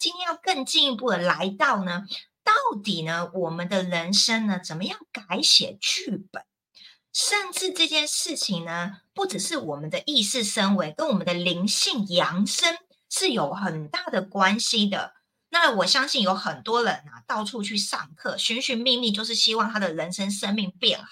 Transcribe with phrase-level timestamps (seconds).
[0.00, 2.06] 今天要更进一步的来到呢，
[2.42, 6.42] 到底呢，我们的人生呢，怎么样改写剧本？
[7.12, 12.78] 甚至这件事情呢，不只是我们的意识升维，跟我们的灵性扬升
[13.10, 15.12] 是有很大的关系的。
[15.50, 21.08] 那我相信有很多人啊，到处去上课，寻寻觅觅，就是希望他的人生生命变好。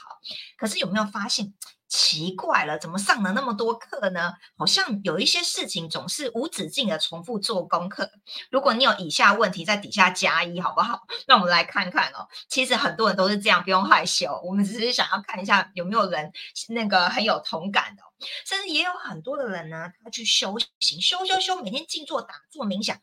[0.57, 1.53] 可是有没有发现？
[1.89, 4.35] 奇怪了，怎么上了那么多课呢？
[4.59, 8.11] 好像有一些事情总是无止境的重复做功课。
[8.51, 11.07] 如果你有以下问题，在底下加一，好不好？
[11.27, 12.29] 那我们来看看哦。
[12.47, 14.39] 其实很多人都是这样，不用害羞。
[14.45, 16.31] 我们只是想要看一下有没有人
[16.69, 18.03] 那个很有同感的。
[18.45, 22.99] 甚至也有很多的人呢，他去修行，修修修，每天静坐打坐冥想，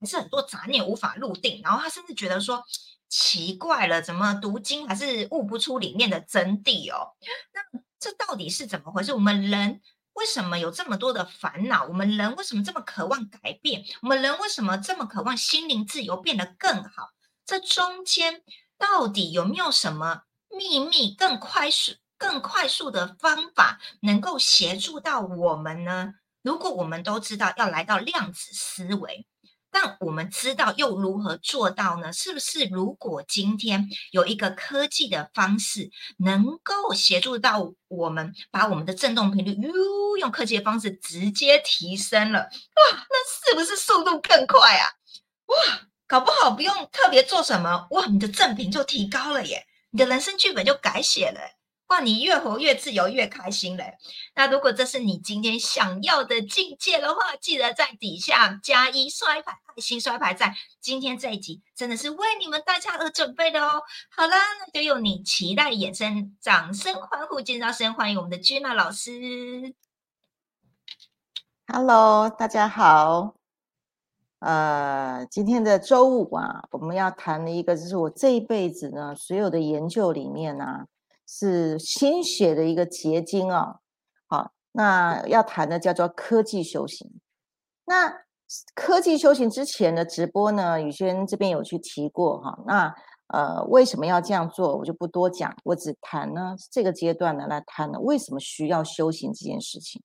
[0.00, 1.60] 还是很多杂念无法入定。
[1.62, 2.64] 然后他甚至觉得说，
[3.10, 7.12] 奇怪了，怎么读经还是悟不出里面的真谛哦？
[7.52, 7.80] 那。
[8.04, 9.14] 这到底是怎么回事？
[9.14, 9.80] 我们人
[10.12, 11.86] 为什么有这么多的烦恼？
[11.86, 13.82] 我们人为什么这么渴望改变？
[14.02, 17.12] 我们人为什么这么渴望心灵自由变得更好？
[17.46, 18.42] 这中间
[18.76, 26.16] 到底有没有什么秘密、更快速、更快速的方法，能够协助到我们呢？
[26.42, 29.26] 如果我们都知道要来到量子思维。
[29.74, 32.12] 但我们知道又如何做到呢？
[32.12, 44.86] 是不是如果今天有一个科技的方式，能够协助到我们，把我们的振动频率，哟，用科技的方式直接提升了，哇，那是不是速度更快啊？
[45.46, 45.56] 哇，
[46.06, 51.40] 搞不好不用特别做什么，哇，你的振频就提高了耶，你的人生剧本就改写了。
[51.88, 53.94] 哇，你越活越自由，越开心嘞！
[54.34, 63.82] 那如果这是你今天想要的境界的话，记得在底下加一刷牌，爱心刷牌，在今天这一集真的是为你们大家而准备的哦。
[64.10, 69.74] 好啦，那就用你期待的眼神，掌声欢呼，尖叫声欢迎我们的君娜老师。
[71.66, 73.34] Hello，大家好。
[74.38, 80.86] 呃，今天的周五啊，我们要谈的一个，就是我这一辈子呢，所有的研究里面呢。
[81.26, 83.80] 是心血的一个结晶啊！
[84.26, 87.20] 好，那要谈的叫做科技修行。
[87.86, 88.24] 那
[88.74, 92.58] 科技修行之前的直播呢，宇轩这边有去提过哈。
[92.66, 92.94] 那
[93.28, 100.02] 呃，为什么要这样做，我就不多讲，我只谈呢这个阶段呢来谈呢为什么需要修行这件事情。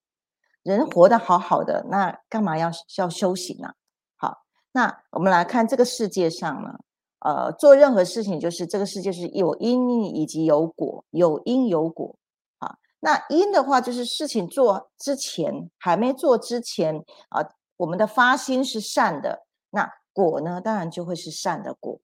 [0.64, 3.74] 人活得好好的，那干嘛要要修行呢？
[4.16, 6.80] 好，那我们来看这个世界上呢。
[7.22, 12.16] 呃，做任何事情就是这个世界是有因以及有果，有因有果
[12.60, 12.78] 啊。
[13.02, 16.96] 那因的话，就是事情做之前还没做之前
[17.28, 22.00] 啊，我们的发心是善的，那果呢，当然就会是善的果。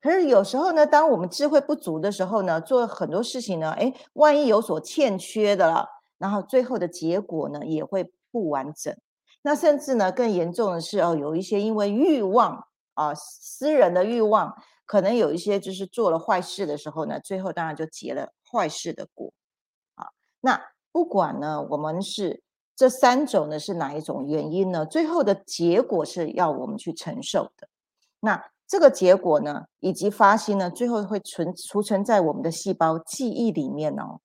[0.00, 5.86] 可是有时候呢，当我们智慧不足的时候呢，做很多事情呢，哎，万一有所欠缺的了，
[6.16, 8.94] 然后最后的结果呢，也会不完整。
[9.42, 12.66] 那甚至呢，更严重的是哦，有一些因为欲望。
[12.94, 14.54] 啊，私人的欲望
[14.86, 19.32] 可能有一些，就是做了坏事的时候呢，最后当然就结了坏事的果。
[19.94, 20.08] 啊，
[20.40, 20.60] 那
[20.92, 22.42] 不管呢，我们是
[22.76, 24.84] 这三种呢是哪一种原因呢？
[24.86, 27.68] 最后的结果是要我们去承受的。
[28.20, 34.20] 那这个结果呢，以及发心呢，最后会存储存在我们的细胞记忆里面哦。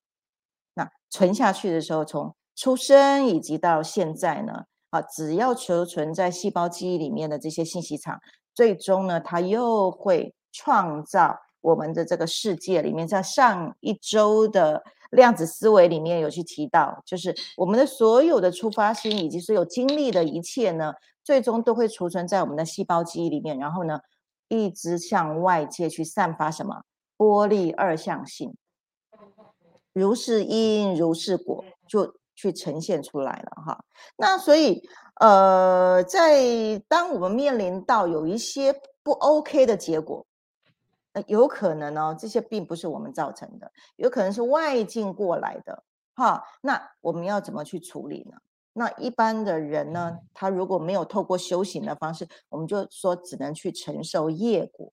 [0.74, 8.20] 那存下去的时候，从出生以及到现在呢，啊，只要储存在细胞记忆里面的这些信息场。
[8.60, 13.08] 最终呢，它又会创造我们的这个世界里面。
[13.08, 20.94] 在上一周的量子思维里面有去提到，就是我们的所有的出发心以及所有经历的一切呢，
[21.24, 24.02] 最终都会储存在我们的细胞记忆里面，然后呢，
[24.50, 26.82] 一直向外界去散发什么
[27.16, 28.54] 波粒二象性，
[29.94, 33.84] 如是因如是果，就去呈现出来了哈。
[34.16, 34.82] 那所以。
[35.22, 38.74] 呃，在当我们面临到有一些
[39.04, 40.26] 不 OK 的结果，
[41.12, 45.84] 呃，有可能呢，这些并不是我们造成的，有可能是外境过来的，
[46.16, 46.42] 哈。
[46.62, 48.38] 那我们要怎么去处理呢？
[48.72, 54.90] 那一般的人呢，他如果没有透过修行的方式，我们就说只能去承受业果。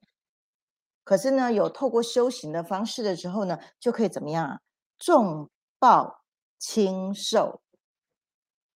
[1.05, 4.59] 可是呢，有透过修行的方式的时候呢，就可以怎么样啊？
[4.99, 5.49] 重
[5.79, 6.25] 报
[6.59, 7.61] 轻受。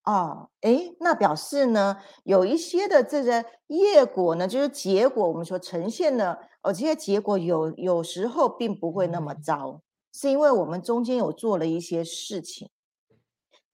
[0.04, 9.82] 哦，哎，那表示呢，有一些的这个业果呢，就是结果，我们说呈现的，哦，这些结果有有时候并不会那么糟，
[10.12, 12.70] 是因为我们中间有做了一些事情。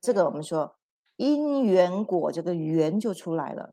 [0.00, 0.76] 这个我们说
[1.14, 3.73] 因缘果，这个缘就出来了。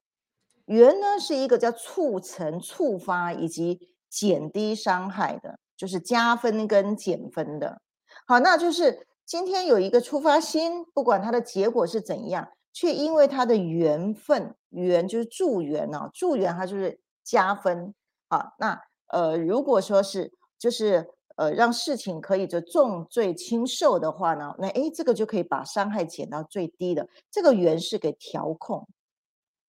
[0.66, 7.82] 缘呢是一个叫促成、触发以及减低伤害的，就是加分跟减分的。
[8.28, 9.08] 好，那就是。
[9.26, 17.94] 今天有一个出发心，不管它的结果是怎样，却因为它的缘分，缘就是助缘哦，助缘它就是加分。
[18.30, 27.08] 好，那呃，如果说是就是呃让事情可以就重罪轻受的话呢，那诶这个就可以把伤害减到最低的。
[27.32, 28.88] 这个缘是给调控。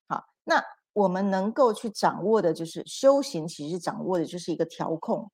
[0.09, 0.63] 好，那
[0.93, 5.31] 我们能够去掌握的就是修行，其实掌握的就是一个调控。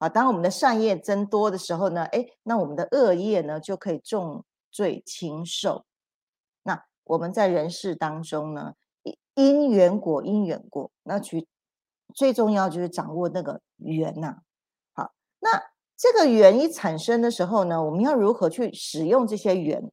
[0.00, 5.84] 啊，当我们的善业增多的时候呢，哎，那我们的恶业呢就可以重罪轻受。
[6.62, 8.72] 那我们在人世当中呢，
[9.34, 11.46] 因缘果因缘果，那去
[12.14, 14.38] 最重要就是掌握那个缘呐。
[14.94, 15.50] 好，那
[15.98, 19.92] 这个缘一产生的时候呢，我们要如何去使用这些缘？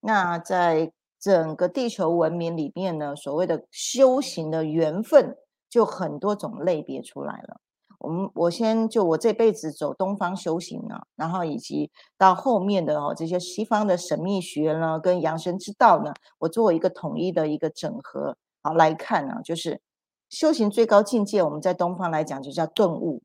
[0.00, 0.90] 那在
[1.20, 5.36] 整个地球文明里面呢，所谓的修行的缘分
[5.68, 7.60] 就很多种类别出来了。
[8.02, 19.80] 我们我先就我这辈子走东方修行啊，然后以及到后面的哦这些西方的神秘学呢，跟养生之道呢，我作为一个统一的一个整合好来看呢，就是
[20.28, 23.22] 修行最高境界，我们在东方来讲就叫顿悟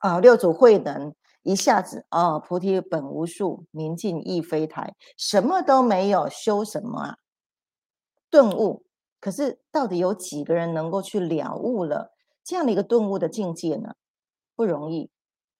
[0.00, 7.16] 啊，六祖慧能一下子啊，菩提本无树，明镜亦非台，什么都没有，修什么啊？
[8.28, 8.82] 顿悟。
[9.20, 12.13] 可是到底有几个人能够去了悟了？
[12.44, 13.94] 这样的一个顿悟的境界呢，
[14.54, 15.10] 不容易。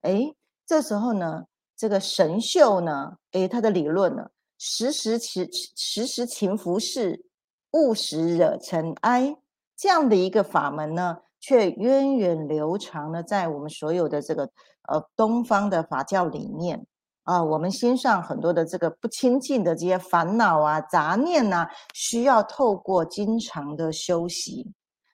[0.02, 0.34] 哎，
[0.66, 4.28] 这时候呢，这个神秀呢，哎，他的理论呢，
[4.58, 7.22] 时时勤时时勤拂拭，
[7.70, 9.34] 勿使惹尘埃。
[9.74, 14.44] 这样的一个法门呢，却源远流长呢在我们所有的这个
[14.86, 16.86] 呃东方的法教里面
[17.22, 24.70] 啊，我们心上很多的这个不清净的这些烦恼啊、杂念呐，需要透过经常的修习，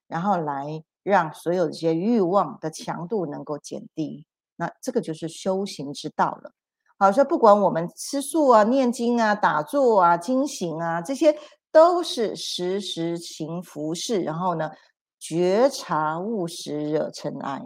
[0.09, 0.83] 然后来。
[1.03, 4.27] 让所有这些欲望的强度能够减低，
[4.57, 6.53] 那这个就是修行之道了。
[6.99, 11.35] 好，说不管我们吃素啊、念经啊、打坐啊、精行啊，这些
[11.73, 14.71] 都是时时勤拂拭，然后呢，
[15.19, 17.63] 觉察勿使惹尘埃。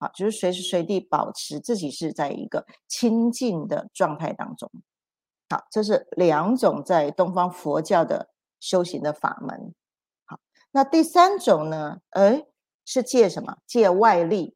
[0.00, 4.68] 好，就是随时随地保持自己是在一个清净的状态当中。
[5.48, 9.72] 好，这是两种在东方佛教的修行的法门。
[10.24, 10.40] 好，
[10.72, 11.98] 那第三种呢？
[12.10, 12.44] 哎。
[12.84, 13.56] 是借什么？
[13.66, 14.54] 借外力。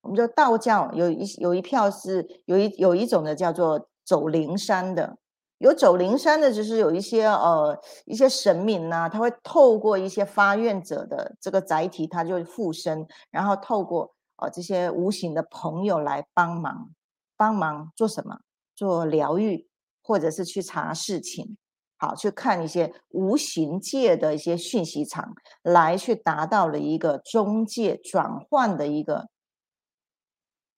[0.00, 5.18] 我们说道教有一有一票是有一有一种的叫做走灵山的，
[5.58, 16.90] 有走灵山的，就是有一些呃一些神明呐，他会透过一些发愿者的这个载体，他就附身，然后透过呃这些无形的朋友来帮忙，
[17.36, 18.38] 帮忙做什么？
[18.76, 19.66] 做疗愈，
[20.02, 21.56] 或者是去查事情。
[21.98, 29.28] 好，去看一些无形界的一些讯息场，来去达到了一个中介转换的一个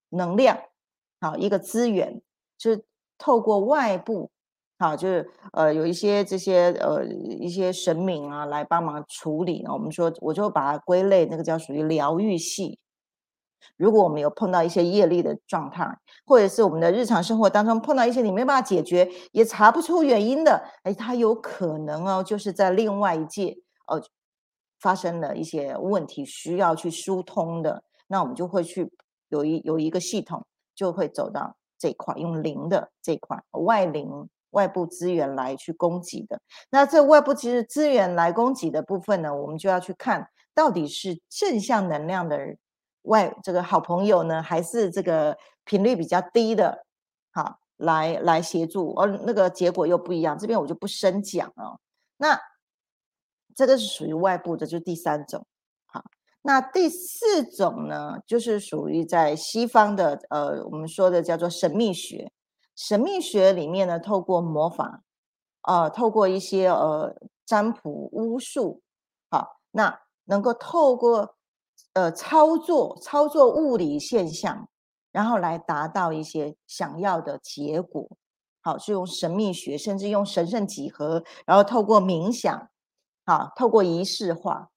[0.09, 0.59] 能量，
[1.21, 2.23] 好，一个资源，
[2.57, 2.85] 就是
[3.19, 4.31] 透过外部，
[4.79, 12.79] 好，就是呃有一些这些呃一些神明啊来帮忙处理，我们说我就把它归类，那个叫属于疗愈系。
[13.77, 15.87] 如果我们有碰到一些业力的状态，
[16.27, 24.01] 或者是我们的日常生活当中碰到一些你没办法解决，也查不出原因的，哎，它有可能哦，就是在另外一界哦
[24.81, 28.91] 发生了一些问题，需要去疏通的，那我们就会去
[29.29, 36.41] 有一有一个系统，就会走到这一块，用灵的这一块外灵外部资源来去供给的。
[36.71, 42.57] 那这外部其实资源来供给的部分呢，我们就要去看到底是正向能量的。
[43.03, 46.85] 外这个好朋友呢，还是这个频率比较低的，
[47.33, 50.39] 好来来协助，而那个结果又不一样。
[50.39, 51.81] 这边我就不深讲了。
[52.19, 52.39] 那
[53.55, 55.47] 这个是属于外部的，就是第三种。
[55.87, 56.05] 好，
[56.43, 62.31] 那第四种呢，就是属于在西方的，呃，我们说的叫做神秘学。
[62.77, 65.03] 神秘学里面呢，透过魔法，
[65.63, 68.83] 呃，透过一些呃占卜巫术，
[69.31, 71.37] 好，那能够透过。
[71.93, 74.69] 呃，操作操作物理现象，
[75.11, 78.09] 然后来达到一些想要的结果。
[78.63, 82.69] 好，是用神秘学，甚至用神圣几何，然后透过冥想，
[83.25, 84.69] 好，透过仪式化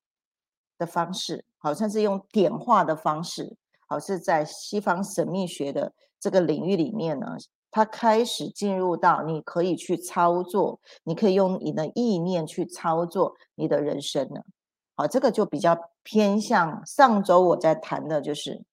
[0.78, 7.36] 的方式，好，甚至用点化的方式，好，是在西方神秘学的这个领域里面呢，
[7.70, 14.46] 它开始进入到你可以去操作，你可以用你的意念去操作你的人生了。
[14.96, 18.64] 好，这个就比较偏向上周我在谈的，就是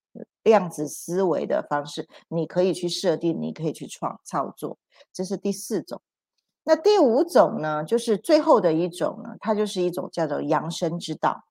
[0.42, 2.06] 量子思维的方式。
[2.28, 4.76] 你可以去设定，你可以去创操作，
[5.14, 6.02] 这是第四种。
[6.64, 11.44] 那第五种呢，就是最后的一种呢，它就是一种叫做扬生之道。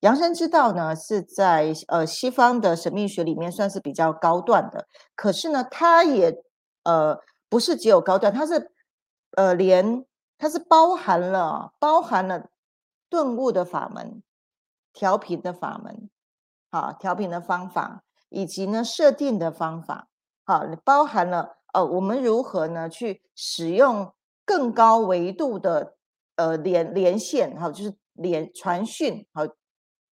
[0.00, 6.34] 扬生之道呢，是在呃西方的神秘学里面算是比较高段的，可是呢，它也
[6.84, 7.20] 呃
[7.50, 8.72] 不是只有高段，它是
[9.36, 10.04] 呃连
[10.38, 12.48] 它是包含了包含了。
[13.12, 14.22] 顿悟的法门，
[14.90, 16.08] 调频的法门，
[16.70, 20.08] 好，调频的方法，以及呢设定的方法，
[20.46, 24.14] 好，包含了呃我们如何呢去使用
[24.46, 25.98] 更高维度的
[26.36, 29.42] 呃连连线，好，就是连传讯，好，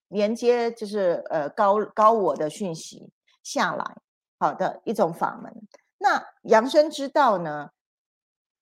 [0.07, 3.11] 连接就是呃高高我的讯息
[3.43, 3.97] 下来，
[4.39, 5.53] 好的一种法门。
[5.99, 7.71] 那扬升之道呢，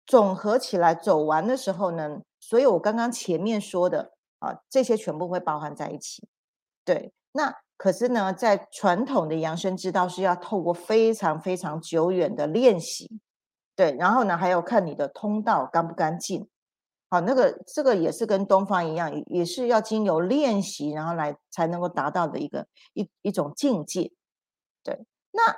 [0.06, 4.11] 总合起来走完的时候呢，所以我刚刚前面说的。
[4.42, 6.26] 啊，这些全部会包含在一起。
[6.84, 13.20] 对，那可是呢，在传统的养生之道是要透过非常非常久远的练习，
[13.76, 16.48] 对，然后呢，还要看你的通道干不干净。
[17.08, 24.10] 好，那个这个也是跟东方一样，也是要经由练习，然后来才能够达到的一个一一种境界。
[24.82, 25.56] 对，那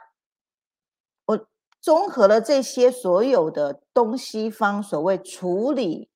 [1.25, 1.47] 我
[1.81, 6.11] 综合了这些所有的东西方所谓处理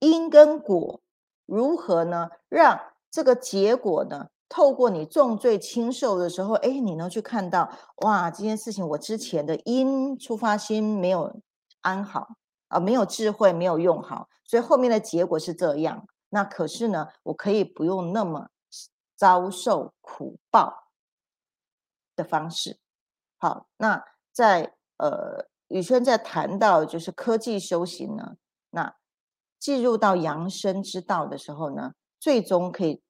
[0.00, 1.00] 因跟果。
[1.46, 2.28] 如何呢？
[2.48, 2.78] 让
[3.10, 4.28] 这个结果呢？
[4.48, 11.40] 透过你重罪轻受的时候，哎，你能去看到哇，这件事情我之前的因出发心没有
[11.80, 12.28] 安好
[12.68, 16.06] 啊，没有智慧，没有用好，所以后面的结果是这样。
[16.28, 18.48] 那可是呢，我可以不用那么
[19.16, 20.90] 遭受苦报
[22.14, 22.78] 的方式。
[23.38, 28.36] 好，那在呃，宇轩在谈到就是科技修行呢，
[28.70, 28.94] 那。
[29.66, 33.02] 进入到扬生之道的时候呢，最终可以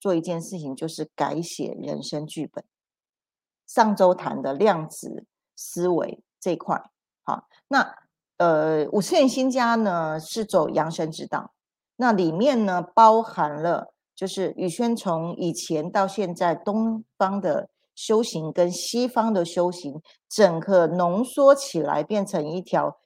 [0.00, 2.64] 做一件事情，就是改写人生剧本。
[3.64, 5.24] 上周谈的量子
[5.54, 6.82] 思维这块，
[7.22, 7.94] 好，那
[8.38, 11.52] 呃五次元新家呢是走扬生之道，
[11.94, 22.98] 那里面呢包含了就是宇轩从以前到现在东方的修行跟西方的修行，整个浓缩起来变成一条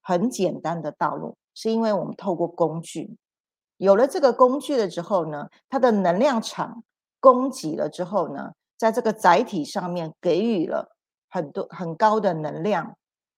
[0.00, 1.36] 很简单的道路。
[1.56, 3.16] 是因为我们透过工具，
[3.78, 6.84] 有了这个工具了之后呢，它的能量场
[7.18, 10.94] 供给了之后呢，在这个载体上面给予了
[11.30, 12.94] 很多很高的能量。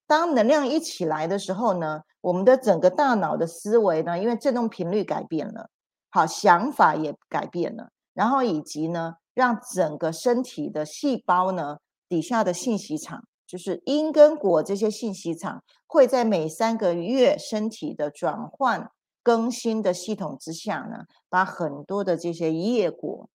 [0.09, 5.71] 当能量一起来的时候呢，我们的整个大脑的思维呢，因为振动频率改变了，
[6.11, 13.23] 好想法也改变了，然后以及呢，让整个身体的细胞呢底下的信息场。
[13.47, 18.93] 就是因跟果这些信息场会在每三个月身体的转换
[19.23, 23.29] 更新的系统之下呢，把很多的这些业果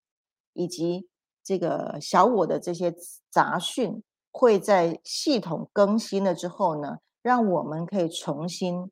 [0.53, 1.09] 以及
[1.43, 2.95] 这个小我的这些
[3.29, 8.89] 杂讯，会在系统更新了之后呢，让我们可以重新、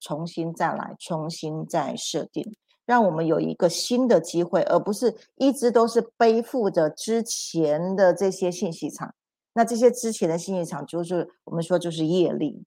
[0.00, 9.14] 重新再来、重新再设定，让我们有一个新的机会，而不是一直都是背负着之前的这些信息场。
[9.54, 12.62] 那这些之前的信息场，就是我们说就是业力，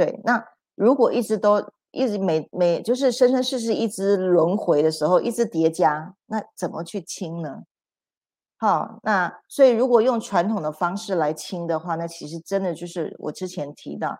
[0.00, 0.18] 对。
[0.24, 0.42] 那
[0.74, 7.64] 如果一直都一直每每就是生生世世一直轮回的时候，一直叠加，那怎么去清呢？
[8.56, 14.18] 好，那所以如果用传统的方式来清的话，那其实真的就是我之前提到，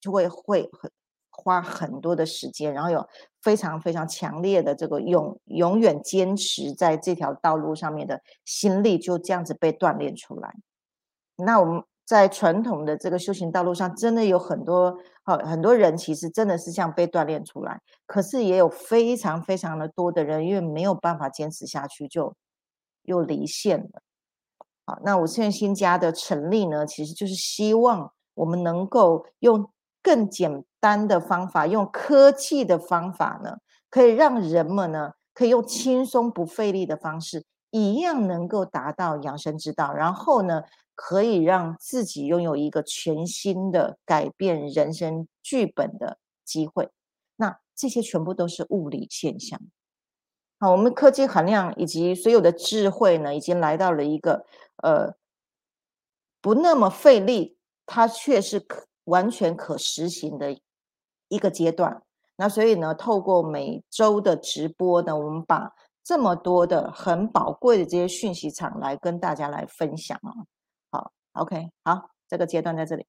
[0.00, 0.90] 就会会很
[1.30, 3.08] 花很多的时间，然后有
[3.40, 10.54] 非常非常强烈的这个永永远坚持在这条道路上面的心力，就这样子被锻炼出来。
[11.36, 17.80] 那我们在传统的这个修行道路上，真的有很多好很多人，其实真的是像被锻炼出来。
[18.04, 22.34] 可是也有非常非常的多的人，因为没有办法坚持下去，就
[23.04, 24.02] 又离线了。
[24.84, 29.70] 好，那我现在新家的成立呢，其实就是希望我们能够用
[30.02, 33.56] 更简单的方法，用科技的方法呢，
[33.88, 39.94] 可以让人们呢，可以用轻松不费力的方式，一样能够达到养生之道。
[39.94, 40.62] 然后呢？
[40.94, 46.90] 可以让自己拥有一个全新的改变人生剧本的机会，
[47.36, 49.60] 那这些全部都是物理现象。
[50.58, 54.46] 好，我们科技含量以及所有的智慧呢，已经来到了一个
[54.82, 55.14] 呃
[56.40, 60.56] 不那么费力，它却是可完全可实行的
[61.28, 62.02] 一个阶段。
[62.36, 65.72] 那所以呢，透过每周的直播呢，我们把
[66.04, 70.30] 这么多的很宝贵的这些讯息场来跟大家来分享啊。
[71.32, 73.06] OK，好，这个阶段在这里。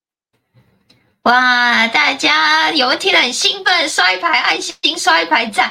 [1.23, 5.69] 哇，大家有问题的很兴奋，刷一排爱心，刷一排赞。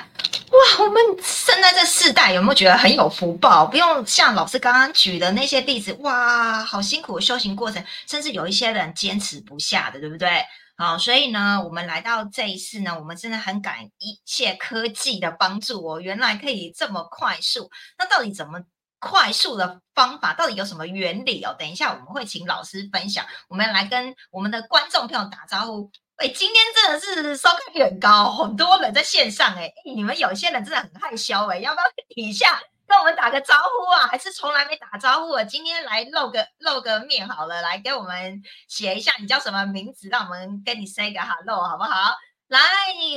[0.50, 3.64] 哇，我们生在这世代，有没有觉得很有福报？
[3.64, 10.44] 不用像老师刚刚举的那些例子，哇，好辛苦的修行过程，甚至有一些人坚持不下的，对不对？
[10.76, 17.70] 好，所以呢，我们来到这一次呢，我们真的很感一切科技的帮助哦，原来可以这么快速。
[17.98, 18.60] 那到底怎么？
[19.02, 21.52] 快速的方法到底有什么原理哦？
[21.58, 23.26] 等一下我们会请老师分享。
[23.48, 25.90] 我们来跟我们的观众朋友打招呼。
[26.16, 29.56] 哎，今天真的是收看率很高，很多人在线上。
[29.56, 31.34] 哎， 你们有些人真的很害羞。
[31.48, 34.06] 哎，要不要底下跟我们打个招呼啊？
[34.06, 35.42] 还是从来没打招呼啊？
[35.42, 42.16] 今天来露个露个面好了，来给我们写一下你叫什么名字，让我们跟你 say 个 hello 好不好？
[42.46, 42.60] 来，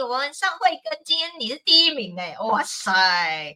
[0.10, 3.56] 我们上会跟，今天你是第一名哎，哇塞！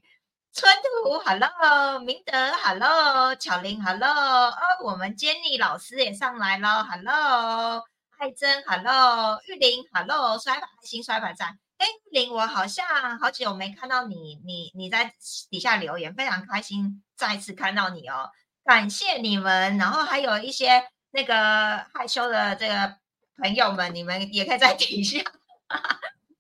[0.52, 0.70] 春
[1.04, 2.32] 图，hello，明德
[2.64, 4.10] ，hello，巧玲，hello，
[4.50, 7.84] 哦，我们 Jenny 老师也上来了，hello，
[8.18, 15.14] 爱珍，hello，玉玲，hello，摔牌新摔牌站，哎，玉玲，我好像好久没看到你，你你在
[15.50, 18.30] 底下留言，非常开心再次看到你哦，
[18.66, 22.96] 感谢你们，然后还有一些那个害羞的这个
[23.38, 25.20] 朋友们，你们也可以在底下。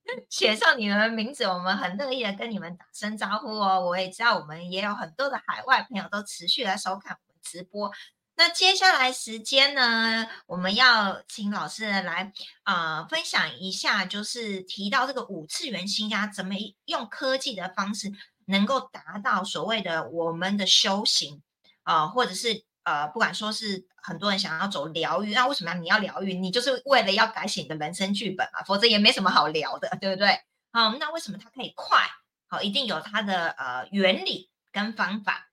[0.29, 3.81] 写上你们的名字，我们很乐意的跟你们打声招呼哦。
[3.81, 7.91] 我也知道我们也有很多的海外朋友都持续来收看我们直播。
[8.35, 12.31] 那接下来时间呢，我们要请老师来
[12.63, 18.11] 啊分享一下，就是提到这个五次元心家怎么用科技的方式
[18.45, 21.41] 能够达到所谓的我们的修行
[21.83, 22.63] 啊，或者是。
[22.83, 26.33] 呃，不管说是很多人想要走疗愈，那为什么你要疗愈？
[26.33, 30.39] 你就是为了要改写你的人生剧本嘛，否则也没什么好聊的，对不对？
[30.71, 31.99] 好，那为什么它可以快？
[32.47, 35.49] 好，一定有它的呃原理跟方法。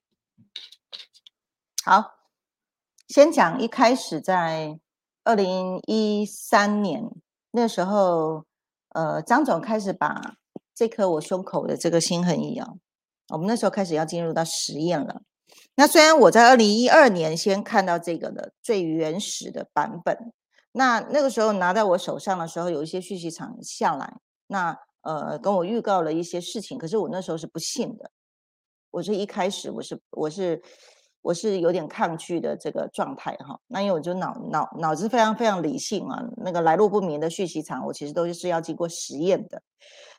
[1.85, 2.15] 好，
[3.09, 4.79] 先讲一开始在
[5.25, 7.03] 二零一三年
[7.51, 8.47] 那时候，
[8.91, 10.37] 呃，张总开始把
[10.75, 12.69] 这颗我胸口的这个心痕仪啊，
[13.29, 15.23] 我们那时候开始要进入到实验了。
[15.79, 20.33] 那虽然我在二零一二年先看到这个的最原始的版本，
[20.73, 24.15] 那那个时候拿在我手上的时候，有一些讯息场下来，
[24.47, 28.11] 那呃跟我预告了一些事情，可是我那时候是不信的，
[28.91, 30.63] 我是一开始我是我是
[31.21, 33.61] 我是有点抗拒的这个状态哈。
[33.67, 39.63] 那因为我就脑脑脑子非常非常理性啊，那个来路不明的讯息场，我其实都是要经过实验的。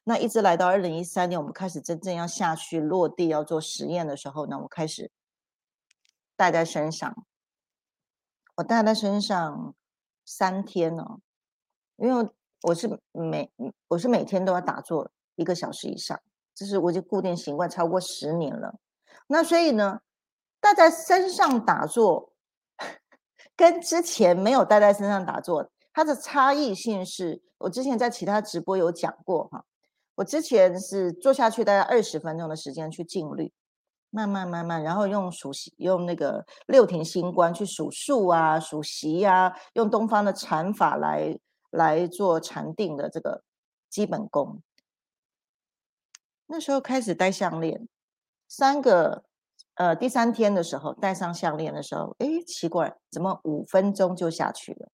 [0.03, 5.09] 那一直来到二零一三年，我们开始真正要下去落地要做实验的时候呢，我开始。
[6.37, 7.25] 带在身上，
[8.55, 9.75] 我带在身上
[10.23, 11.17] 三天呢，
[11.97, 12.29] 因为
[12.61, 13.51] 我是每
[13.89, 16.21] 我是每天都要打坐一个小时以上，
[16.53, 18.79] 这是我已经固定习惯超过十年了。
[19.27, 19.99] 那所以呢，
[20.61, 22.31] 带在身上打坐，
[23.55, 29.65] 跟之前没有带在身上打坐，它的差异性是我之前在其他直播有讲过哈。
[30.15, 33.51] 我之前是坐下去大概二十分钟的时间去静虑。
[34.17, 41.37] 慢慢慢慢，然后用数，用那个六庭星官去数数啊，数息呀，用东方的禅法来
[41.69, 43.43] 来做禅定的这个
[43.89, 44.61] 基本功。
[46.47, 47.87] 那时候开始戴项链，
[48.47, 49.23] 三个
[49.75, 54.89] 呃第三天的时候戴上项链的时候，哎，奇怪，怎么五分钟就下去了？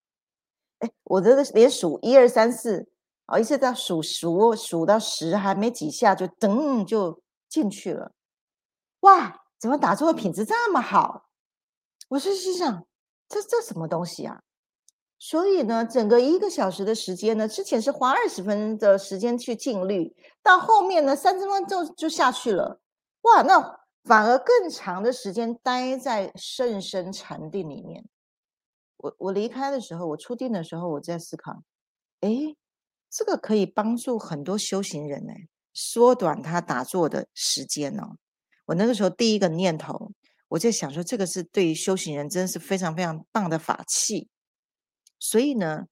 [0.79, 2.89] 哎，我这个连数一二三四，
[3.27, 8.12] 哦，一直到数数数到十还没几下，就噔就进去了。
[9.03, 11.25] 哇，怎么打坐的品质这么好？
[12.07, 12.87] 我是心想，
[13.27, 14.41] 这这什么东西啊？
[15.19, 22.79] 所以呢，整个一个小时的时间呢，之前是花二十分的时间去静虑，到后面呢，三十分钟就就下去了。
[23.23, 28.05] 哇，那反而更长的时间待在甚深禅定里面。
[28.95, 31.61] 我我离开的时候，我出定的时候，我在思考，
[32.21, 32.55] 哎，
[33.09, 35.33] 这个可以帮助很多修行人呢，
[35.73, 38.15] 缩短他打坐的时间哦。
[38.65, 40.12] 我那个时候第一个念头，
[40.49, 44.30] 我就想说，这个是对于修行人真的是非常非常棒的法器。
[45.19, 45.86] 所以呢，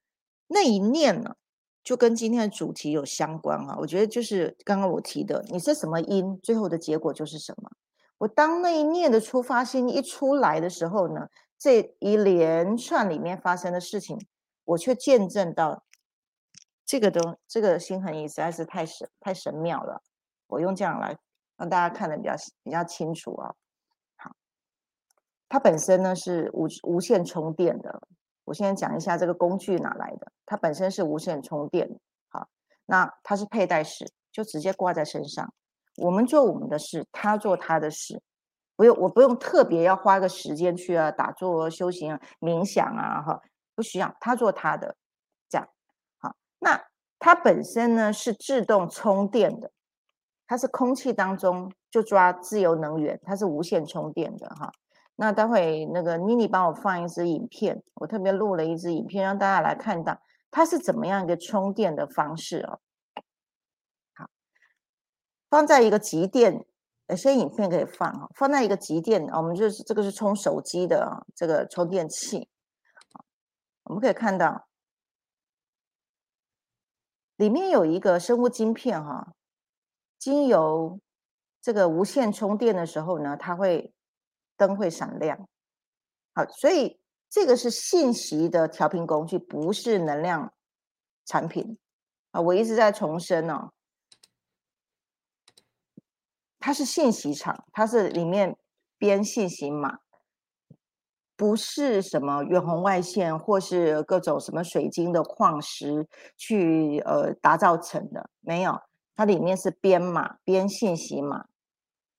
[0.48, 1.36] 那一念呢，
[1.84, 3.76] 就跟今天的主题有相关哈。
[3.80, 7.72] 我觉得就是刚刚我提的，你是什么因，最后的结果就是什么。
[8.20, 14.20] 我当那一念的出发心一出来的时候呢，这一连串里面发生的事情，
[14.64, 15.84] 我却见证到
[16.86, 20.02] 这个东这个心痕仪实在是太神太神妙了。
[20.48, 21.18] 我用这样来。
[21.62, 23.54] 让大家看的比较比较清楚啊。
[24.15, 24.32] 好，
[25.47, 28.02] 它本身呢是无无线充电的。
[28.45, 30.32] 我现在讲一下这个工具哪来的。
[30.43, 31.88] 它本身是无线充电，
[32.30, 32.50] 好，
[32.88, 35.54] 那它是佩戴式，就直接挂在身上。
[35.97, 38.19] 我们做我们的事，他做他的事，
[38.76, 43.39] 不用我不用特别要花个时间去啊打坐修行啊冥想啊哈，
[43.76, 44.95] 不需要，他做他的，
[45.47, 45.69] 这样
[46.17, 46.36] 好。
[46.58, 46.82] 那
[47.19, 49.71] 它本身呢是自动充电的。
[50.52, 54.70] 它是空气当中就抓自由能源，它是无线充电的哈。
[55.16, 60.20] 那待会那个妮妮帮我放一支影片，我特别录了一支影片，让大家来看到
[60.52, 62.82] 它是怎么样一个充电的方式哦。
[64.14, 64.30] 好，
[65.50, 66.66] 放在一个极电，
[67.08, 68.30] 有些影片可以放哈。
[68.36, 72.50] 放在一个极电，我们就是这个是充手机的这个充电器。
[73.84, 74.68] 我们可以看到
[77.38, 79.32] 里面有一个生物晶片哈。
[80.22, 81.00] 经由
[81.60, 83.92] 这个无线充电的时候呢，它会
[84.56, 85.50] 灯会闪亮。
[86.36, 90.54] 好，所以这个是信息的调频工具，不是能量
[91.26, 91.80] 产品
[92.30, 92.40] 啊。
[92.40, 93.72] 我一直在重申哦，
[96.60, 98.56] 它是信息场，它是里面
[99.00, 100.02] 编信息码，
[101.36, 106.08] 不是什么远红外线或是各种什么水晶的矿石
[106.38, 108.80] 去呃打造成的，没有，
[109.22, 111.46] 它里面是编码、编信息码。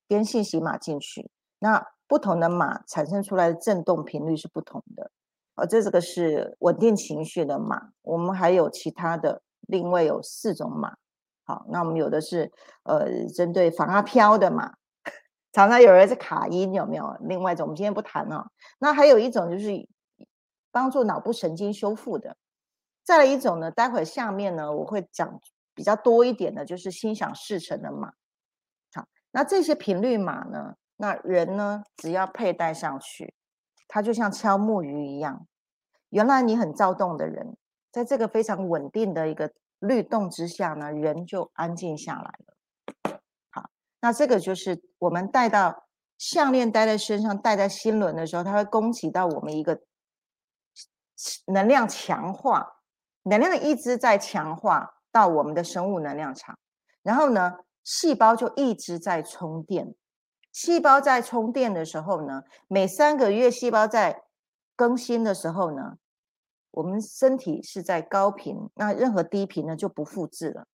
[0.07, 5.11] 编信息码进去，那不同的码产生出来的振动频率是不同的。
[5.55, 7.89] 哦，这这个是稳定情绪的码。
[8.03, 10.97] 我们还有其他的，另外有四种码。
[11.45, 14.75] 好，那我们有的是呃针对防阿飘的码，
[15.53, 17.17] 常常有人是卡音，有没有？
[17.23, 18.47] 另外一种我们今天不谈哦。
[18.79, 19.89] 那还有一种就是
[20.71, 22.37] 帮助脑部神经修复的。
[23.03, 25.41] 再来一种呢，待会下面呢我会讲
[25.83, 28.13] 比较多一点的，就是心想事成的码。
[29.33, 30.77] 那这些频率码呢？
[30.97, 31.83] 那人呢？
[31.97, 33.35] 只要佩戴上去，
[33.89, 35.45] 它就像敲木鱼一样。
[36.11, 37.57] 原来你很躁动的人，
[37.91, 43.21] 在这个非常稳定的一个律动之下呢，人就安静下来了。
[43.51, 43.69] 好，
[44.01, 49.81] 那这个就是我们戴到项链戴在身上，戴在心轮的时候，它会供给到我们一个
[51.47, 52.77] 能量强化，
[53.25, 56.59] 能量一直在强化到我们的生物能量场，
[57.03, 57.59] 然后呢？
[57.85, 59.93] 细胞就一直在充电。
[60.53, 64.23] 细胞在充电的时候呢，每三个月细胞在
[64.77, 65.99] 更新的时候呢，
[66.71, 70.69] 我们身体是在高频，那任何低频呢就不复制了。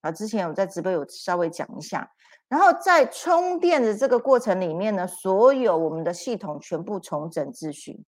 [0.00, 2.10] 啊，之前我在直播有稍微讲一下。
[2.48, 8.04] 然后在充电的这个过程里面呢，所有我们的系统全部重整秩序。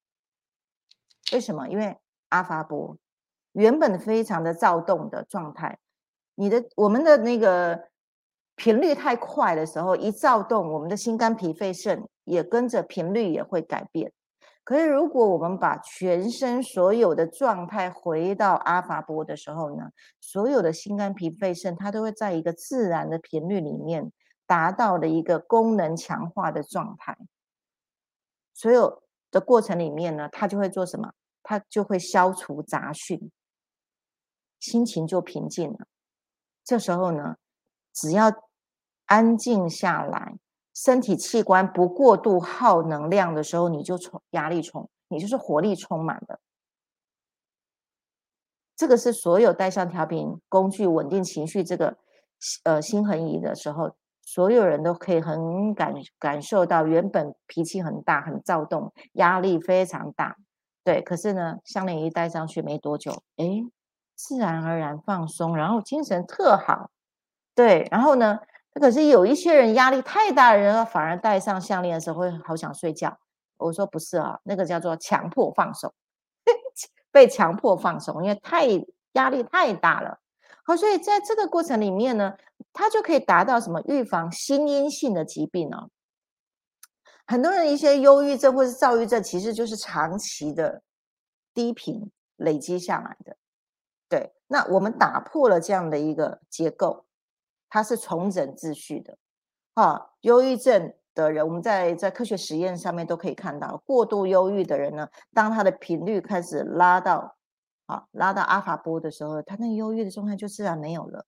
[1.33, 1.69] 为什么？
[1.69, 1.97] 因为
[2.31, 2.99] 阿法波
[3.53, 5.79] 原本非常的躁动的状态，
[6.35, 7.91] 你的我们的那个。
[8.55, 14.13] 频率太快的时候，一躁动，我们的心肝脾肺肾也跟着频率也会改变。
[14.63, 24.13] 可是，如果我们把全身所有的状态回到阿法波的时候呢，所有的心肝脾肺肾它都会在一个自然的频率里面
[24.47, 27.17] 达到的一个功能强化的状态。
[28.53, 31.11] 所有的过程里面呢，它就会做什么？
[31.43, 33.33] 它就会消除杂讯，
[34.63, 35.87] 心情就平静了。
[36.65, 37.37] 这时候呢？
[37.93, 38.33] 只要
[39.05, 40.39] 安静下来，
[40.73, 46.41] 身体器官不过度耗能量的时候，你就充压力充，你就是活力充满的。
[48.77, 51.99] 这个是所有带上调频工具稳定情绪这个
[52.63, 60.37] 呃心恒仪的时候，所有人都可以很感感受到，原本脾气很大、很躁动、压力非常大，
[60.83, 63.45] 对，可是呢，项链一戴上去没多久，哎，
[64.15, 66.91] 自然而然放松，然后精神特好。
[67.55, 68.39] 对，然后呢？
[68.81, 73.19] 可是有一些人压力太大的人，反而戴上项链的时候会好想睡觉。
[73.59, 75.93] 我说不是啊，那个叫做强迫放松，
[77.13, 78.67] 被强迫放松，因为太
[79.13, 80.19] 压力太大了。
[80.65, 82.33] 好，所以在这个过程里面呢，
[82.73, 83.83] 它就可以达到什么？
[83.83, 85.89] 预防心因性的疾病呢？
[87.27, 90.81] 很多人一些忧郁症或是躁郁症，其实就是长期的
[91.53, 93.37] 低频累积下来的。
[94.13, 97.07] 对，那我们打破了这样的一个结构。
[97.71, 99.17] 它是重整秩序的，
[99.73, 107.39] 啊，忧郁症的人，我们在在科学实验上面都可以看到，过度忧郁的人呢，当他的频率开始拉到，
[107.87, 111.25] 啊，拉到阿法波的时候，他那忧郁的状态就自然没有了。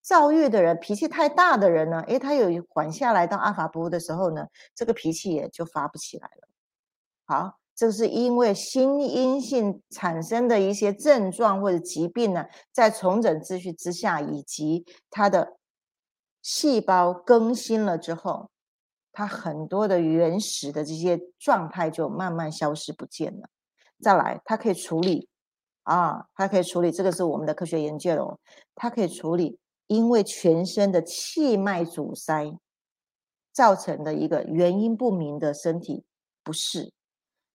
[0.00, 4.46] 躁郁的人，脾气太大的人呢，诶，他有缓下来到阿法波的时候呢，
[4.76, 6.48] 这个脾气也就发不起来了。
[7.24, 15.54] 好，这是因为心因性产生的一些症状或者疾病呢，在重整秩序之下，以及他的。
[16.40, 18.48] 细胞更新了之后，
[19.12, 23.50] 它很多的原始的这些状态就慢慢消失不见了。
[24.00, 25.28] 再来，它可以处理
[25.82, 28.38] 啊，它可以处理，这个是我们的科学研究哦，
[28.74, 32.56] 它可以处理因为全身的气脉阻塞
[33.52, 36.04] 造成的一个原因不明的身体
[36.42, 36.92] 不适。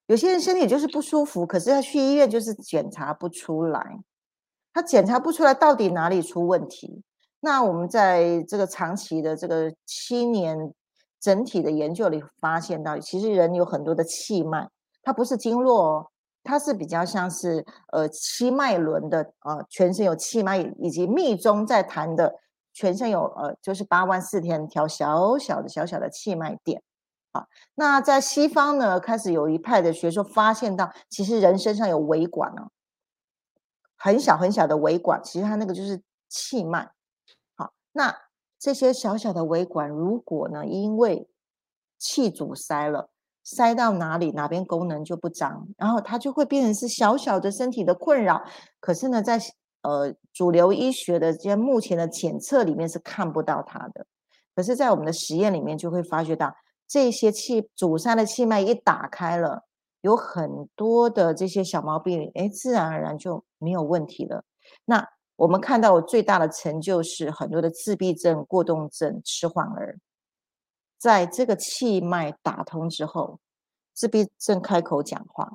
[0.07, 3.99] 有些人身体就是不舒服，可是他去医院就是检查不出来，
[4.73, 7.03] 他检查不出来到底哪里出问题。
[7.39, 10.73] 那我们在这个长期的这个七年
[11.19, 14.69] 整体的研究里发现到，其实人有很多的气脉，
[15.01, 16.07] 它不是经络哦，
[16.43, 22.35] 它是比较像是呃七脉轮的呃，全身有气脉，以及密宗在谈的
[22.73, 26.81] 全身有呃就是八万四千条小小的小小的气脉点。
[27.33, 32.69] 好，那在西方呢，开始有一派的学说发现到，其实人身上有维管哦，
[33.95, 36.91] 很小很小的维管，其实它那个就是气脉。
[37.55, 38.15] 好那
[38.59, 41.27] 这些小小的微管，如果呢因为
[41.97, 43.09] 气阻塞了，
[43.43, 48.43] 塞到哪里哪边功能就不张，然后它就会变成是小小的身体的困扰。
[48.79, 49.41] 可是呢，在
[49.81, 54.05] 呃主流医学的这些目前的检测里面是看不到它的。
[54.55, 56.55] 可是，在我们的实验里面就会发觉到，
[56.93, 59.63] 这些气阻塞的气脉一打开了，
[60.01, 64.43] 有很多的这些小毛病，哎，自然而然就没有问题了。
[64.85, 65.03] 那
[65.35, 69.97] 我们看到我最大的成就是很多的自闭症、过动症、迟缓儿。
[70.99, 73.39] 在这个气脉打通之后，
[73.95, 75.51] 自闭症开口讲话，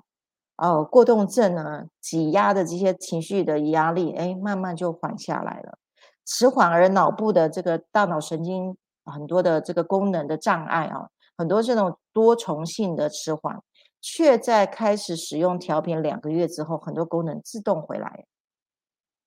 [0.56, 5.78] 哦，过动症呢，挤压的这些情绪的压力，哎，慢慢就缓下来了。
[6.24, 13.62] 迟缓而脑部的这个大脑神经很多的这个功能的障碍啊，很多这种多重性的迟缓，
[14.00, 18.26] 却在开始使用调频两个月之后，很多功能自动回来，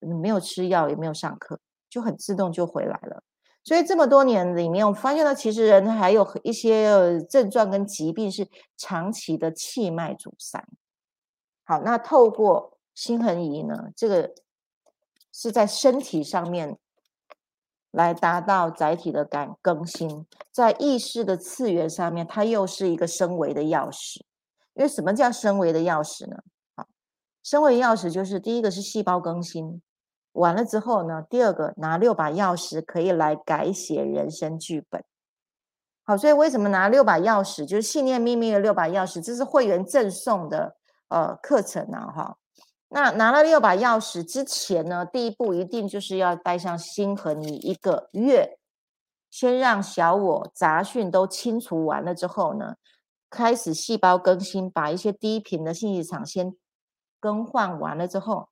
[0.00, 3.22] 没有吃药也没有上课，就很自动就回来了。
[3.64, 8.46] 所以这么多年里面，我发现到其实人还有一些症状跟疾病是
[8.76, 10.62] 长期的气脉阻塞。
[11.64, 14.34] 好，那透过心恒仪呢，这个
[15.32, 16.76] 是在身体上面
[17.92, 24.20] 来达到载体的感更新，在意识的次元上面，它又是一个升维的钥匙。
[24.74, 26.36] 因为什么叫升维的钥匙呢？
[26.74, 26.86] 好，
[27.42, 29.82] 升维钥匙就是第一个是细胞更新。
[30.32, 35.04] 完了之后呢，第二个拿六把钥匙可以来改写人生剧本。
[36.04, 37.66] 好，所以为什么拿六把钥匙？
[37.66, 40.74] 就是信念秘密的六把钥匙，这是会员赠送的
[41.08, 42.36] 呃课程啊，哈。
[42.94, 48.58] 那拿了六把钥匙之前呢，第一步一定就是要带上心和你一个月，
[49.30, 52.76] 先让小我杂讯都清除完了之后呢，
[53.30, 56.54] 开始细胞更新，把一些低频的信息场先
[57.18, 58.50] 更换完了之后。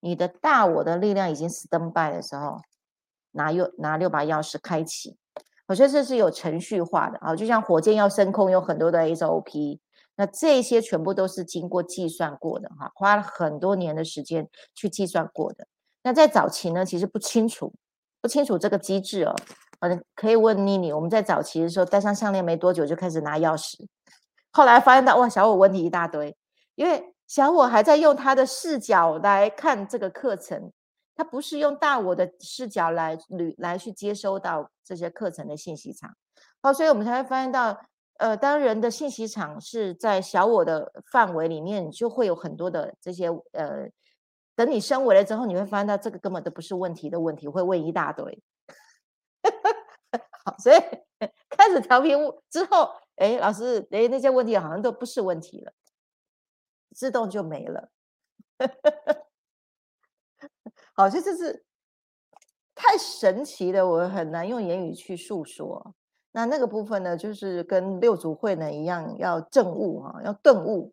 [0.00, 2.60] 你的大我的力量已经 stand by 的时候，
[3.32, 5.16] 拿六拿六把钥匙开启，
[5.66, 9.78] 我觉得这是有程序化的啊，就像火箭要升空有很多的 SOP，
[10.18, 15.66] 那这些全部都是经过计算过的哈，花了很多年的时间去计算过的。
[16.02, 17.72] 那在早期呢，其实不清楚
[18.20, 19.34] 不清楚这个机制哦，
[19.80, 23.86] 呃，可以问妮妮，我们在早期的时候戴上项链没多久就开始拿钥匙，
[24.52, 26.36] 后来发现到哇，小我问题一大堆，
[26.74, 27.14] 因为。
[27.28, 30.72] 小我还在用他的视角来看这个课程，
[31.14, 36.10] 他不是用大我的视角来捋来去接收到这些课程的信息场。
[36.62, 37.78] 好，所以我们才会发现到，
[38.18, 43.88] 呃，当人的信息场是在小我的范围里面，就会有很多的这些呃，
[44.54, 48.42] 等你升维了之后，你会发现到这个根本都不是问题的问题，会问一大堆。
[50.44, 50.80] 好，所以
[51.48, 52.10] 开始调皮
[52.50, 55.72] 之后，哎，老师，哎，那些问题好像都不是问题了。
[56.94, 57.90] 自动就没了，
[60.94, 61.64] 好，这这是
[62.74, 65.94] 太神奇的，我很难用言语去诉说。
[66.38, 70.92] 那那个部分呢，就是跟六祖慧能一样，要证悟哈，要顿悟。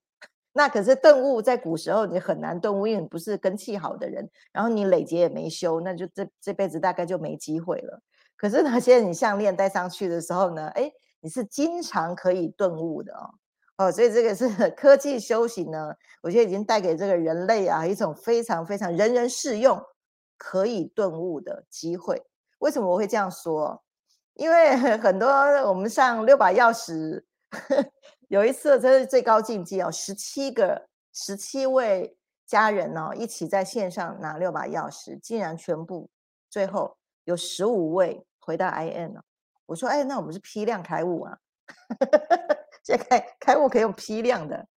[0.54, 8.02] 那可是顿悟，在古时候你很难顿悟，因为你不是根气好的人，然后你累劫也没修，那就这这辈子大概就没机会了。
[8.36, 13.30] 可是呢，现在你项链戴上去的时候呢，哎，你是经常可以顿悟的哦。
[13.78, 19.80] 哦，所以这个是 科技修行呢，我觉得已经带给这个人类啊一种非常非常人人适用、
[20.40, 22.24] 可以顿悟的机会。
[22.58, 23.84] 为什么我会这样说？
[24.36, 25.28] 因为很多
[25.68, 27.24] 我们上六把钥匙，
[28.28, 36.10] 有一次真是最高境界哦，十七个、十七位家人哦一起在线上拿六把钥匙，竟然全部
[36.50, 39.24] 最后有十五位回到 IN 了。
[39.66, 41.38] 我说，哎，那我们是批量开悟啊。
[42.84, 44.68] 现在开开悟可以用批量的，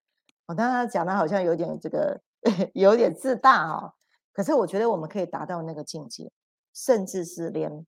[0.47, 2.19] 我刚刚讲的好像有点这个
[2.73, 3.93] 有点自大啊，
[4.33, 6.31] 可是我觉得我们可以达到那个境界，
[6.73, 7.85] 甚至是连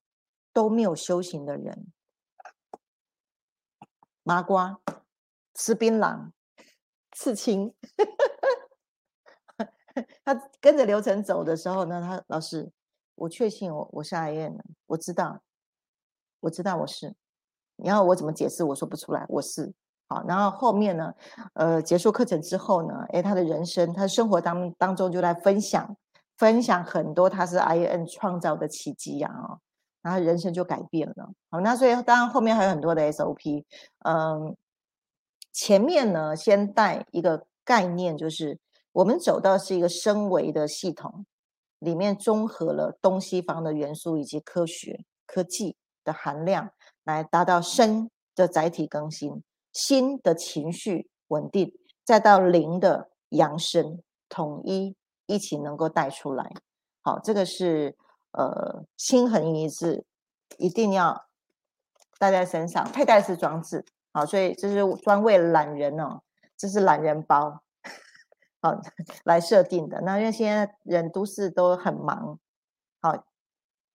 [0.52, 1.86] 都没有修行的人，
[4.22, 4.78] 麻瓜、
[5.54, 6.30] 吃槟榔、
[7.12, 7.74] 刺青，
[10.24, 12.70] 他跟着流程走的时候呢，他老师，
[13.14, 15.40] 我确信我我是 I N 我知道，
[16.40, 17.14] 我知道我是，
[17.76, 18.64] 你要我怎么解释？
[18.64, 19.72] 我说不出来，我是。
[20.12, 21.14] 好，然后后面呢，
[21.54, 25.96] 呃，结束课程之后呢，哎，他的人生，他生活当当中就来分享，
[26.36, 29.60] 分享很多他是 I N 创造的奇迹呀，哦，
[30.02, 31.30] 然后人生就改变了。
[31.50, 33.64] 好，那所以当然后面还有很多的 S O P，
[34.04, 34.56] 嗯，
[35.52, 38.58] 前面呢先带一个概念，就是
[38.92, 41.26] 我们走到是一个升维的系统，
[41.78, 46.70] 里面综合了东西方的元素以及科学科技的含量，
[47.04, 49.42] 来达到身的载体更新。
[49.72, 51.72] 心的情绪稳定，
[52.04, 56.52] 再到灵的扬升统一，一起能够带出来。
[57.02, 57.96] 好，这个是
[58.32, 60.04] 呃心恒一致
[60.58, 61.26] 一定要
[62.18, 63.84] 带在身上，佩戴式装置。
[64.12, 66.20] 好，所以这是专为懒人哦，
[66.56, 67.62] 这是懒人包，
[68.60, 68.80] 好
[69.24, 70.00] 来设定的。
[70.00, 72.38] 那因为现在人都是都很忙，
[73.00, 73.24] 好，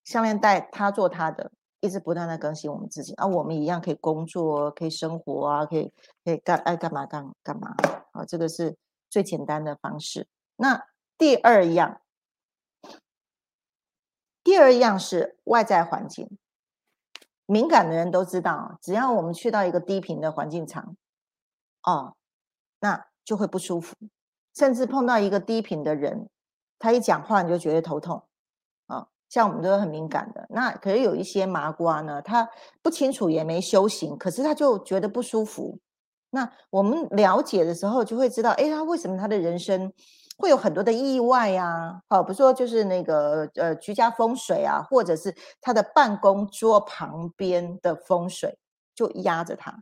[0.05, 5.91] 项链带他做他的，一直不断的更新我们自己，啊，我们一样可以工作，可以生活啊，可以
[6.23, 7.75] 可以干爱干嘛干干嘛。
[8.13, 8.77] 好，这个是
[9.09, 10.27] 最简单的方式。
[10.55, 10.81] 那
[11.17, 11.99] 第二样，
[14.45, 16.37] 第二样是外在环境。
[17.47, 20.95] 敏感的人都知道，只要我们去到一个低频的环境场，
[21.81, 22.15] 哦，
[22.79, 23.95] 那就会不舒服，
[24.55, 26.29] 甚至碰到一个低频的人，
[26.77, 28.23] 他一讲话你就觉得头痛，
[28.85, 30.45] 啊，像我们都是很敏感的。
[30.49, 32.47] 那可是有一些麻瓜呢，他
[32.83, 35.79] 不清楚也没修行，可是他就觉得不舒服。
[36.29, 39.91] 那我们了解的时候，就会知道，哎，他为什么他的人生？
[40.37, 48.57] 会有很多的意外呀，好，比如说就是那个呃居家风水啊，或者是他的办公桌旁边的风水
[48.93, 49.81] 就压着他。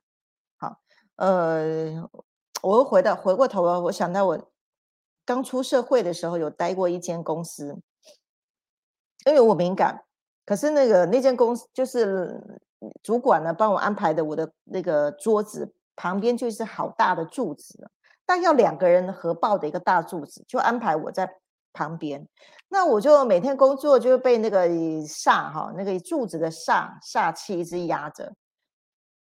[0.58, 0.78] 好，
[1.16, 2.08] 呃，
[2.62, 4.52] 我又回到回过头了，我想到我
[5.26, 7.82] 刚出社会的时候有待过一间公司，
[9.26, 10.04] 因为我敏感，
[10.46, 12.62] 可是那个那间公司就是
[13.02, 17.90] 主管呢帮我安排的，我的那个桌子旁边就是好大的柱子。
[18.34, 21.32] 但要两个人合抱的一个大柱子，就安排我在
[21.72, 22.28] 旁边。
[22.68, 28.34] 那我就每天工作就被那个煞哈，那个柱子的煞煞气一直压着。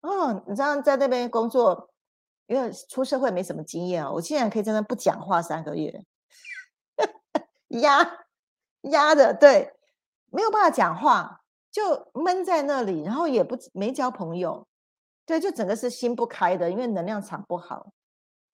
[0.01, 1.91] 哦，你知道在那边工作，
[2.47, 6.03] 因为出社会没什么经验啊，我竟然可以在那不讲话三个月，
[7.69, 8.11] 压
[8.85, 9.75] 压的，对，
[10.31, 14.67] 没有办法讲话，就闷在那里，然后也不没交朋友，
[15.27, 17.93] 对，就整个是心不开的，因为能量场不好。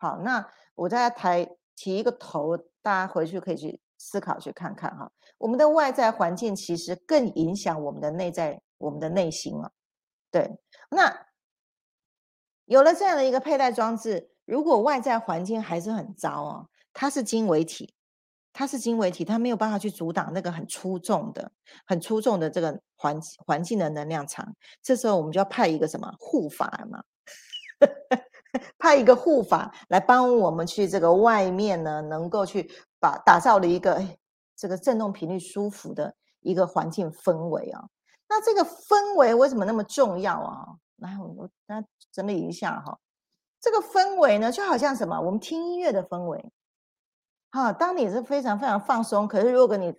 [0.00, 5.12] 好，那我再抬提一个头，大家回去可以去思考去看看哈。
[5.36, 9.70] 我们的外在环境其实更影响我们的内在，我们的内心了。
[10.30, 10.58] 对，
[10.88, 11.26] 那
[12.64, 17.94] 有了这样的一个佩戴装置，如果外在环境还是很糟啊，它是经纬体，
[18.54, 21.52] 它是经纬体，它没有办法去阻挡那个很出众的、
[21.84, 24.56] 很出众的这个环环境的能量场。
[24.82, 27.04] 这时候我们就要派一个什么护法嘛？
[28.78, 34.18] 派一个护法来帮我们去这个外面呢，能够去把打造了一个哎，
[34.56, 37.84] 这个振动频率舒服的一个环境氛围啊。
[38.28, 40.66] 那这个氛围为什么那么重要啊？
[40.96, 42.98] 来，我大家整理一下哈。
[43.60, 45.20] 这个氛围呢，就好像什么？
[45.20, 46.52] 我们听音乐的氛围。
[47.50, 49.94] 哈，当你是非常非常放松，可是如果给你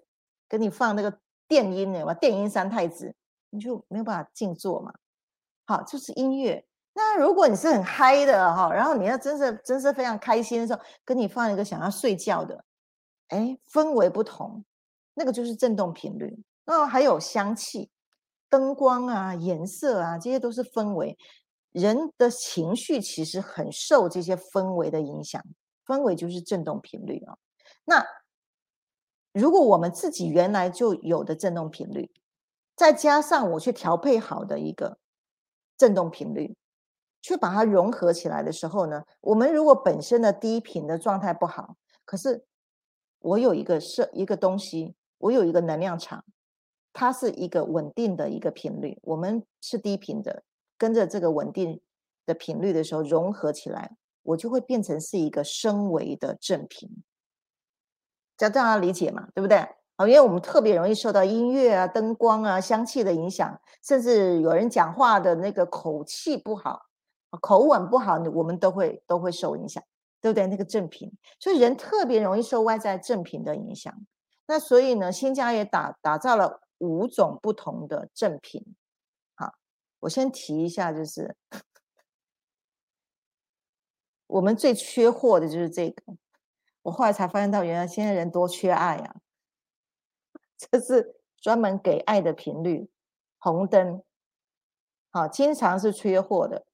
[0.48, 3.14] 给你放那个电音的嘛，电音三太子，
[3.50, 4.94] 你就没有办法静坐嘛。
[5.66, 6.66] 好，就是音乐。
[6.94, 12.66] 那如果你是很嗨的哈，然后你要真是真是非常开心的时候，跟你放一个想要睡觉的，
[13.30, 14.64] 哎，氛围不同，
[15.14, 16.38] 那个就是振动频率。
[16.66, 17.90] 那还有香气、
[18.50, 21.18] 灯光啊、颜色啊，这些都是氛围。
[21.72, 25.42] 人的情绪其实很受这些氛围的影响，
[25.86, 27.38] 氛围就是振动频率啊。
[27.86, 28.06] 那
[29.32, 32.12] 如果我们自己原来就有的振动频率，
[32.76, 34.98] 再加上我去调配好的一个
[35.78, 36.54] 振动频率。
[37.22, 42.44] 去把它融合起来的时候呢，我们如果本身的低频的状态不好，可是
[43.20, 46.24] 我有一个是一个东西，我有一个能量场，
[46.92, 50.44] 它是一个稳定的一个频率，我们是低频的，
[50.78, 51.80] 跟着这个稳定
[52.26, 56.90] 的频率的时候融合起来，我就会变成是一个升维的正频，
[58.36, 59.28] 这样大家理解嘛？
[59.36, 59.68] 对不对？
[59.98, 66.88] 好，因为我们特别容易受到音乐啊、灯光啊、香气的影响，甚至有人讲话的那个口气不好。
[67.40, 69.84] 口吻不好，我们都会都会受影响，
[70.20, 70.48] 对不对？
[70.48, 73.94] 那个正品，所以人特别容易受外在正品的影响。
[74.48, 78.76] 那所以呢，新家也打打造了五种不同的正品。
[79.36, 79.54] 好，
[80.02, 81.38] 我先提一下，就是
[84.28, 86.04] 我们最缺货的就是这个。
[86.84, 89.16] 我后来才发现到，原来现在人多缺爱啊！
[90.58, 92.90] 这是专门给爱的频率，
[93.38, 94.04] 红灯。
[95.12, 96.66] 好，经常是缺货的。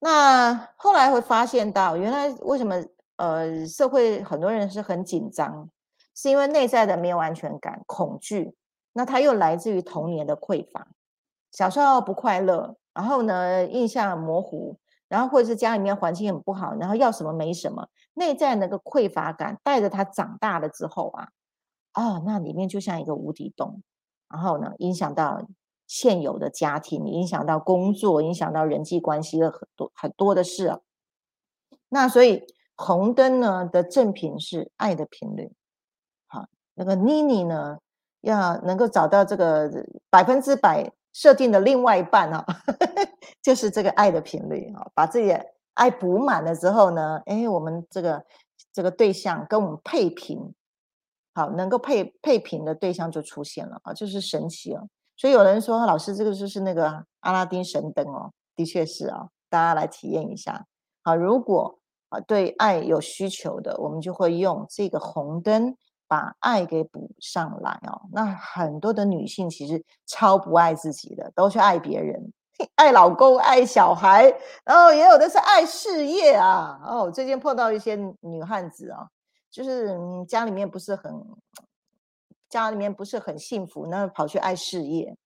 [0.00, 2.76] 那后来会发现到，原来为什么
[3.16, 5.68] 呃社会很多人是很紧张，
[6.14, 8.54] 是因为内在的没有安全感、恐惧。
[8.92, 10.86] 那它又来自于童年的匮乏，
[11.50, 14.76] 小时候不快乐，然后呢印象模糊，
[15.08, 21.28] 然后或者是家里面环境很不好，然后要什么没什么，内在那个匮乏感带着他长大了之后啊，
[21.94, 23.82] 哦，那里面就像一个无底洞，
[24.28, 25.42] 然后呢影响到。
[25.88, 30.78] 现有的家庭影响到工作，影响到人际关系的很多很多的事啊。
[31.88, 32.44] 那所以
[32.76, 35.50] 红灯呢的正频是爱的频率，
[36.26, 37.78] 好，那个妮妮呢
[38.20, 39.68] 要能够找到这个
[40.10, 42.44] 百分之百设定的另外一半啊，
[43.42, 48.22] 就是这个爱的频率啊，把自己的爱补满了之后呢，哎，我们这个
[48.74, 50.54] 这个对象跟我们配平，
[51.32, 54.86] 好，能够配配平的对象就出现了啊，就是神奇了。
[55.18, 60.64] 所以有人说，老师这个就是那个阿拉丁神灯哦，的确是啊，大家来体验一下。
[61.02, 65.76] 好，如果啊对爱有需求的，我们就会用这个红灯。
[66.10, 72.32] 把爱给补上来哦，那很多的女性其实超不爱自己的，都去爱别人，
[72.76, 74.24] 爱老公、爱小孩，
[74.64, 76.80] 然后也有的是爱事业啊。
[76.82, 79.06] 哦，最近碰到一些女汉子啊，
[79.50, 81.12] 就是家里面不是很，
[82.48, 85.16] 家里面不是很幸福，那跑去爱事业，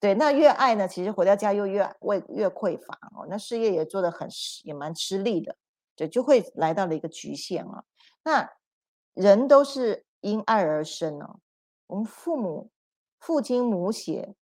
[0.00, 4.28] 对，那越爱呢，其实回到家又越为越匮乏哦，那事业也做得很
[4.64, 5.56] 也蛮吃力的，
[5.96, 7.84] 对，就会来到了一个局限啊。
[8.24, 8.50] 那
[9.14, 10.04] 人都是。
[10.22, 11.40] 因爱而生哦，
[11.88, 12.70] 我们父母
[13.18, 14.36] 父精母血，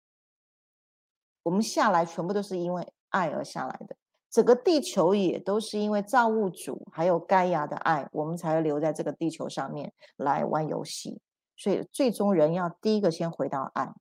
[1.43, 3.97] 我们下来全部都是因为爱而下来的。
[4.31, 11.19] 整个地球也都是因为造物主还有盖亚的爱，我们才会留在这个地球上面来玩游戏。
[11.61, 13.95] 所以最终人要第一个先回到岸。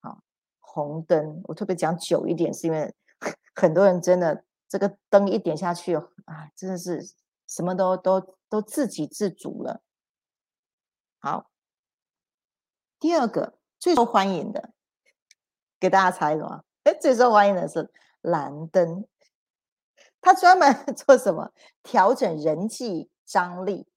[0.00, 0.22] 好，
[0.60, 2.94] 红灯我特别讲久一点，是因为
[3.54, 7.12] 很多人真的这个灯一点下去啊，真的是
[7.46, 9.82] 什么都都都自给自足了。
[11.18, 11.50] 好，
[12.98, 14.72] 第二个最受欢迎的，
[15.78, 16.64] 给大家猜什么？
[16.84, 17.92] 哎，最受欢迎的是
[18.22, 19.06] 蓝灯，
[20.22, 21.52] 它专门 做什么？
[21.82, 23.91] 调整人际张力。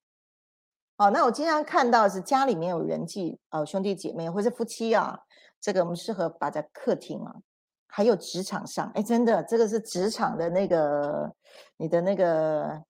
[0.96, 5.18] 哦，那我经常看到是家里面有人际，呃，兄弟姐妹或者夫妻啊，
[5.60, 7.34] 这个我们适合摆在客厅啊，
[7.86, 11.34] 还有职场上，哎，真的，这个是职场的那个
[11.76, 12.82] 你的那个。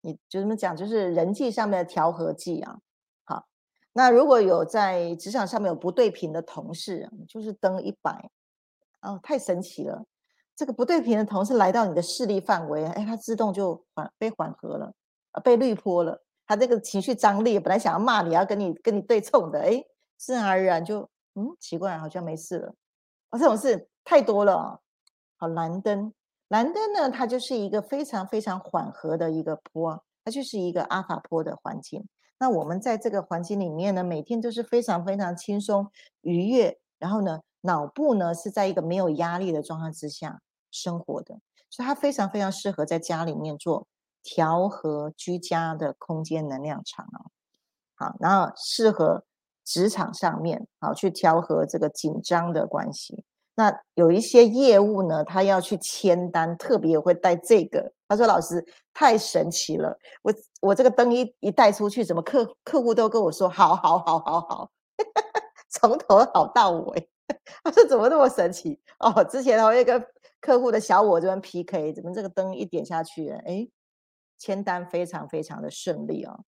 [0.00, 2.78] 你就这么讲，就是人际上面的调和剂啊。
[3.24, 3.44] 好，
[3.92, 8.30] 那如果有在职场上面有不对频的同事，就是登一百，
[9.00, 10.04] 哦，太神奇了。
[10.54, 14.92] 这个不对频的同事来到你的势力范围，哎，他自动就缓被缓和了，
[15.42, 16.22] 被滤波了。
[16.48, 19.84] 他这个情绪张力本来想要骂你，要跟你跟你对冲的，哎，
[20.16, 22.74] 自然而然就嗯，奇怪，好像没事了。
[23.30, 24.80] 哦，这种事太多了。
[25.36, 26.12] 好，蓝灯。
[26.48, 32.08] 蓝灯呢，它就是一个非常非常缓和的一个坡，它就是一个阿法波的环境。
[32.38, 35.86] 那我们在这个环境里面呢，每天都是非常非常轻松
[36.22, 40.40] 愉悦，然后呢，脑部呢是在一个没有压力的状态之下
[40.70, 41.38] 生活的，
[41.68, 43.86] 所以它非常非常适合在家里面做
[44.22, 47.30] 调和居家的空间能量场哦。
[47.96, 49.24] 好，然后适合
[49.64, 53.24] 职场上面好去调和这个紧张的关系。
[53.54, 57.92] 那有一些业务呢，他要去签单，特别会带这个。
[58.06, 58.64] 他说：“老师
[58.94, 64.70] 太神奇了，我我这个灯一一带出去，怎么客客户都跟我说好好好好好，
[65.68, 67.10] 从头好到尾。”
[67.64, 68.80] 他说：“怎么那么神奇？
[69.00, 70.00] 哦，之前有一个
[70.40, 73.68] 客户的小我这边 PK，怎么这个灯一点下去，哎，
[74.38, 76.44] 签单非常非常的顺利哦。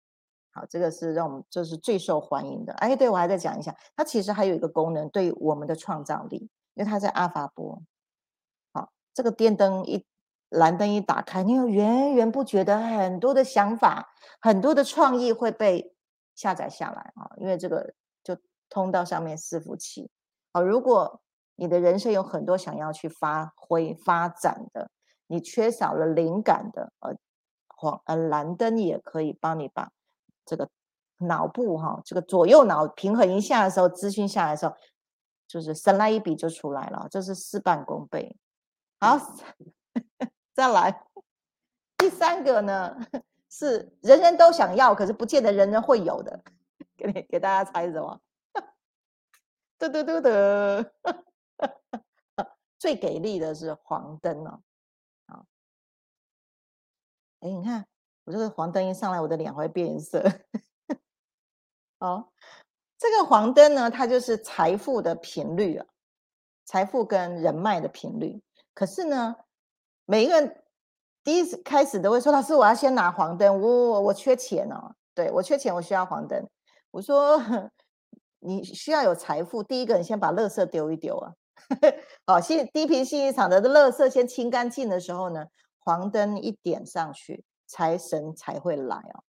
[0.53, 2.73] 好，这个是让我们这是最受欢迎的。
[2.75, 7.83] 哎，对我还在讲一下，它其实还有一个功能，对我们的创造力。”因为它在阿法波，
[8.73, 10.07] 好，这个电灯一
[10.49, 14.09] 蓝灯一打开，你有源源不绝的很多的想法，
[14.41, 15.95] 很多的创意会被
[16.35, 17.31] 下载下来啊。
[17.37, 18.37] 因为这个就
[18.69, 20.09] 通到上面伺服器，
[20.53, 21.21] 好，如果
[21.57, 24.91] 你的人生有很多想要去发挥发展的，
[25.27, 27.15] 你缺少了灵感的，呃，
[27.81, 29.91] 黄呃蓝灯也可以帮你把
[30.45, 30.69] 这个
[31.19, 34.75] 脑部哈，这个左右脑平衡一下的时候，资讯下来的时候。
[35.51, 38.37] 就是神来一笔就出来了，这是事半功倍。
[39.01, 39.19] 好，
[40.55, 41.05] 再来
[41.99, 42.97] 第三个呢，
[43.51, 46.41] 是人人都想要，可是不见得人人会有的。
[46.97, 48.21] 给你给大家猜什么？
[49.77, 50.29] 嘟嘟嘟嘟，
[52.79, 54.61] 最给力的是黄灯哦。
[57.41, 57.85] 哎，你看
[58.25, 60.23] 我这个黄灯一上来，我的脸会变色。
[61.99, 62.33] 好。
[63.03, 65.87] 这个黄灯呢，它就是财富的频率啊，
[66.67, 68.39] 财富跟人脉的频率。
[68.75, 69.35] 可是呢，
[70.05, 70.63] 每一个人
[71.25, 76.47] 第一次开始都会说：“老师，我要先拿黄灯，我我缺钱哦，对我缺钱，我需要黄灯。”
[76.93, 77.43] 我说
[78.41, 81.33] ：“你需要有财富，第一个你先把垃圾丢一丢啊，
[82.27, 85.47] 好，信低频信息场的垃圾先清干净的时候呢，
[85.91, 89.25] 黄灯一点上去，财神才会来哦。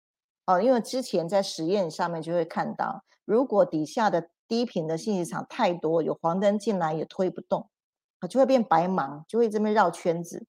[0.46, 7.68] 哦，因为之前在实验上面就会看到。”如果底下的低频的信息场太多，有黄灯进来也推不动，
[8.20, 10.46] 啊，就会变白忙，就会这边绕圈子。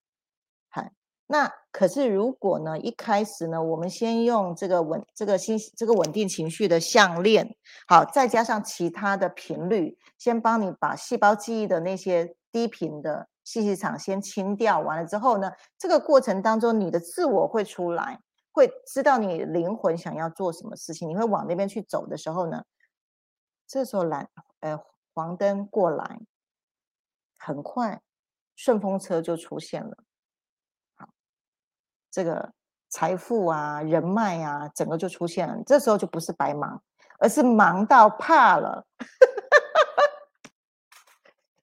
[0.69, 0.93] 嗨，
[1.27, 7.57] 那可是如果呢，一开始呢，我们先用这个稳这个心这个稳定情绪的项链，
[7.87, 14.81] 好，再加上其他的频率，先帮你把细胞记忆的那些低频的信息场先清掉。
[14.81, 18.19] 完了之后呢，这个过程当中，你的自我会出来，
[18.51, 22.65] 会知道你灵魂想要做什么事情，你会往那边去走的时候呢，
[23.67, 24.27] 这时候蓝
[24.61, 24.81] 呃
[25.13, 26.21] 黄灯过来，
[27.39, 28.01] 很快
[28.57, 29.99] 顺风车就出现了。
[30.95, 31.11] 好
[32.11, 32.55] 这个
[32.89, 35.63] 财富啊、人脉啊，整个就出现了。
[35.67, 36.83] 这时候就不是白忙，
[37.19, 38.87] 而是忙到怕了。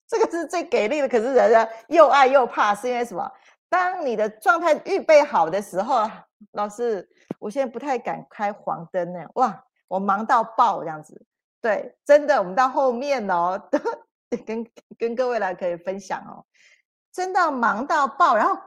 [0.10, 3.32] 这个是最给力的，可是人家又爱又怕，是因为什么？
[3.70, 6.10] 当你的状态预备好的时候，
[6.54, 7.08] 老师，
[7.38, 9.20] 我现在不太敢开黄灯呢。
[9.36, 11.26] 哇，我忙到爆这样子。
[11.62, 13.62] 对，真的，我们到后面哦，
[14.46, 14.66] 跟
[14.98, 16.44] 跟各位来可以分享哦，
[17.14, 18.60] 真的忙到爆，然后。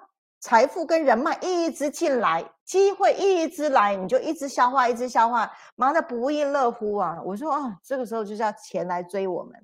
[0.44, 7.16] 财富跟人脉一直进来，机会一直来，你就一直消化，一直消化，忙得不亦乐乎啊！
[7.24, 9.54] 我说啊，这个时候就是要钱来追我们。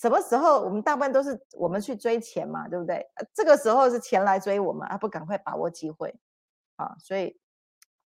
[0.00, 3.04] 什么时候我们大部分都是我们去追钱嘛，对不对？
[3.34, 6.14] 这个时候是钱来追我们，还不赶快把握机会
[6.76, 6.94] 啊！
[7.00, 7.36] 所以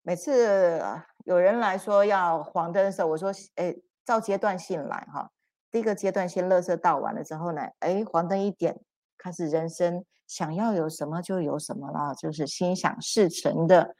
[0.02, 0.84] 每次
[1.24, 3.74] 有人来说要黄灯的时候，我说，哎，
[4.04, 5.32] 照阶段性来哈。
[5.72, 8.78] 第一个阶段性，乐色到完了之后呢，哎，黄灯一点，
[9.18, 10.04] 开始人生。
[10.28, 13.96] 想要有什么就有什么了，就是心想事成的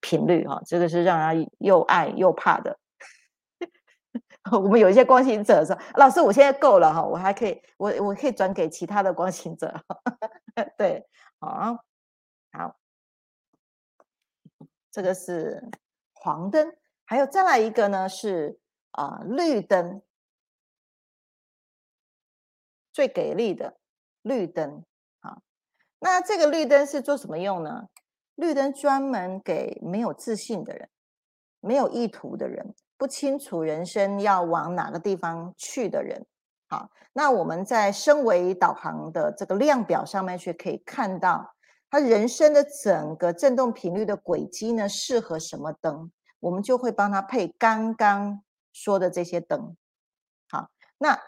[0.00, 2.78] 频率哈，这个是让人又爱又怕的。
[4.52, 9.74] 我们有一些光行者说：“老师，我现在够了哈，我还可以，我我可以转给其他的光行者。
[10.76, 11.06] ”对，
[11.40, 11.84] 好，
[12.52, 12.76] 好，
[14.90, 15.62] 这个是
[16.14, 18.58] 黄灯，还有再来一个呢是
[18.92, 20.02] 啊绿灯，
[22.92, 23.78] 最给力的
[24.22, 24.84] 绿灯
[25.20, 25.42] 啊。
[26.00, 27.88] 那这个绿灯是做什么用呢？
[28.34, 30.88] 绿灯专门给没有自信的人、
[31.58, 36.26] 没有意图的人、不清楚人生要往哪个地方去的人。
[36.68, 41.54] 好，那我们在升维导航的这个量表上面去可以看到，
[41.88, 48.42] 他人生的整个振动频率的轨迹呢，适合什么灯，我们就会帮他配刚刚
[48.72, 49.76] 说的这些灯。
[50.50, 50.68] 好，
[50.98, 51.18] 那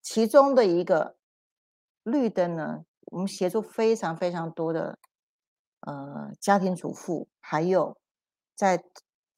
[0.00, 1.16] 其中的一个
[2.04, 2.84] 绿灯呢？
[3.10, 4.98] 我们协助非常非常多的
[5.80, 7.96] 呃家庭主妇，还有
[8.54, 8.84] 在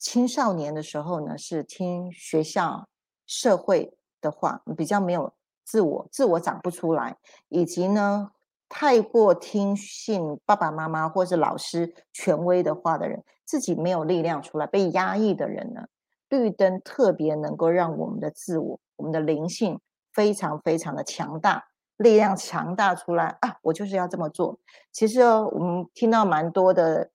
[0.01, 2.89] 青少年的时候呢，是听学校、
[3.27, 5.33] 社会的话，比较没有
[5.63, 8.33] 自我，自我长不出来，以及呢
[8.69, 15.87] 太过听信爸爸妈妈或是老师权威的话的人，自己没有力量出来，被压抑的人呢，
[16.31, 19.79] 绿灯特别能够让我们的自我、我们的灵性
[20.15, 21.67] 非常非常的强大。
[21.99, 23.59] 力量强大出来啊！
[23.61, 24.59] 我就是要这么做。
[24.91, 27.11] 其实哦我们听到蛮多的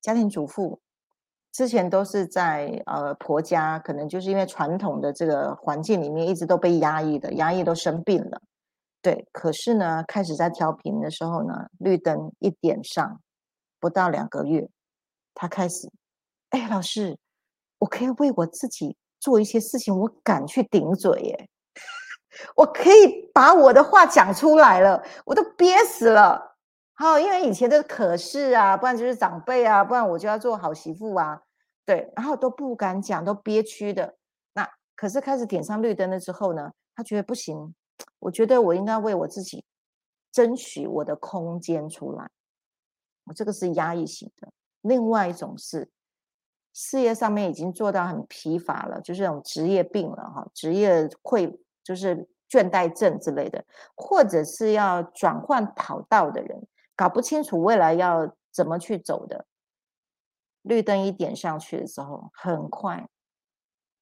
[0.00, 0.80] 家庭主妇，
[1.52, 8.40] 之前都是在呃婆家，可能就是因为传统的这个环境里面一直都被压抑的，压抑都生病了。
[9.02, 13.20] 对，可是呢，开始在调频的时候呢，绿灯一点上，
[13.78, 14.66] 不到两个月，
[15.34, 15.90] 他开始，
[16.50, 17.18] 哎，老师，
[17.78, 21.48] 我可以为我自己做一些事情，我敢去顶嘴耶。
[22.56, 26.51] 我可以把我的话讲出来了，我都憋死了。
[26.94, 31.42] 好，因为以前的可是啊，不然就是长辈啊，不然我就要做好媳妇啊，
[31.84, 34.16] 对，然后都不敢讲，都憋屈的。
[34.52, 37.74] 那可是开始点上绿灯了之后呢，他觉得不行，
[38.20, 39.64] 我觉得我应该为我自己
[40.30, 42.28] 争取我的空间出来。
[43.24, 44.48] 我这个是压抑型的。
[44.82, 45.90] 另外一种是
[46.72, 51.58] 事业上面已经做到很疲乏了，就是那种职业病了哈，职业会。
[51.84, 52.16] 就是
[52.48, 53.64] 倦怠症之类的，
[53.96, 56.64] 或者是要转换跑道的人，
[57.02, 59.44] 搞不清楚未来要怎么去走的，
[60.62, 63.08] 绿灯一点上去的时候，很快，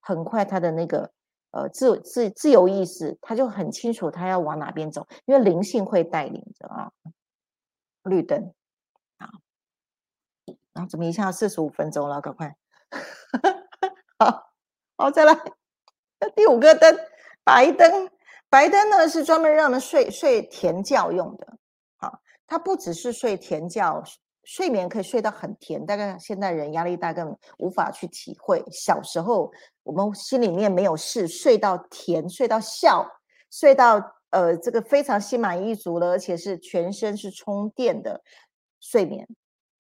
[0.03, 1.11] 很快他的那个
[1.51, 6.93] 呃自自自由意识，他就很清楚他要往哪边走，因为灵性会带领着啊。
[8.03, 8.53] 绿灯，
[9.19, 9.27] 好，
[10.75, 12.21] 然后怎么一下四十五分钟了？
[12.21, 12.55] 赶快，
[14.19, 14.53] 好，
[14.99, 15.35] 好，再来
[16.37, 16.99] 第五个灯。
[17.45, 18.11] 白灯，
[18.51, 21.57] 白灯呢是专门让人睡睡甜觉用的。
[22.51, 24.03] 它不只是睡甜觉，
[24.43, 25.87] 睡眠可以睡到很甜。
[25.87, 28.61] 大概现代人压力大，更无法去体会。
[28.73, 29.53] 小时候
[29.85, 33.07] 我们心里面没有事，睡到甜，睡到笑，
[33.53, 38.21] 睡到呃这个非常心满意足了，而且是全身是充电的
[38.81, 39.29] 睡眠。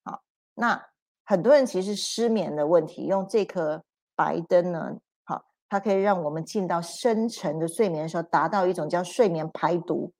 [0.04, 0.22] 好，
[0.54, 0.80] 那
[1.24, 3.82] 很多人其实失眠的问题，用这颗
[4.14, 4.96] 白灯呢。
[5.24, 10.12] 好它可以让我们进到深层的睡眠的时候，达到一种叫睡眠排毒。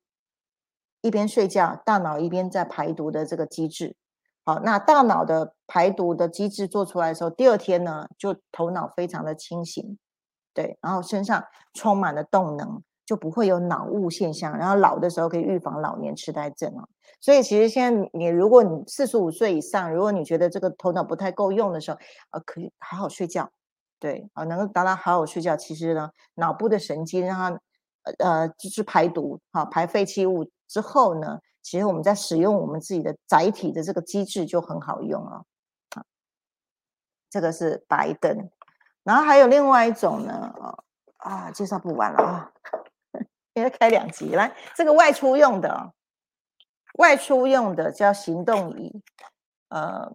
[1.01, 3.95] 一边睡觉，大脑一边在排毒的这个机制。
[4.43, 9.97] 好，那大脑的排毒的机制做出来的时候，第二天呢，就头脑非常的清醒，
[10.53, 11.43] 对，然后身上
[11.73, 16.89] 充满了动能，就不会有脑雾现象，然后老的时候可以预防老年痴呆症哦。
[17.19, 21.97] 所以其实现在你如果你四十五岁以上，如果你觉得这个头脑不太够用的时候，
[22.31, 23.51] 呃，可以好好睡觉，
[23.99, 27.61] 对，啊，能够达到好好睡觉，其实呢，脑部的神经让它
[28.17, 31.39] 呃就是排毒，好排废弃物之后呢。
[31.63, 35.43] 其实我们在使用我们自己的载体的这个机制就很好用啊，
[35.95, 36.03] 啊，
[37.29, 38.49] 这个是白灯，
[39.03, 40.51] 然后还有另外一种呢，
[41.17, 42.51] 啊，介绍不完了啊，
[43.53, 45.93] 应该开两集来，这个外出用的，
[46.95, 48.91] 外出用的叫行动仪，
[49.69, 50.11] 呃，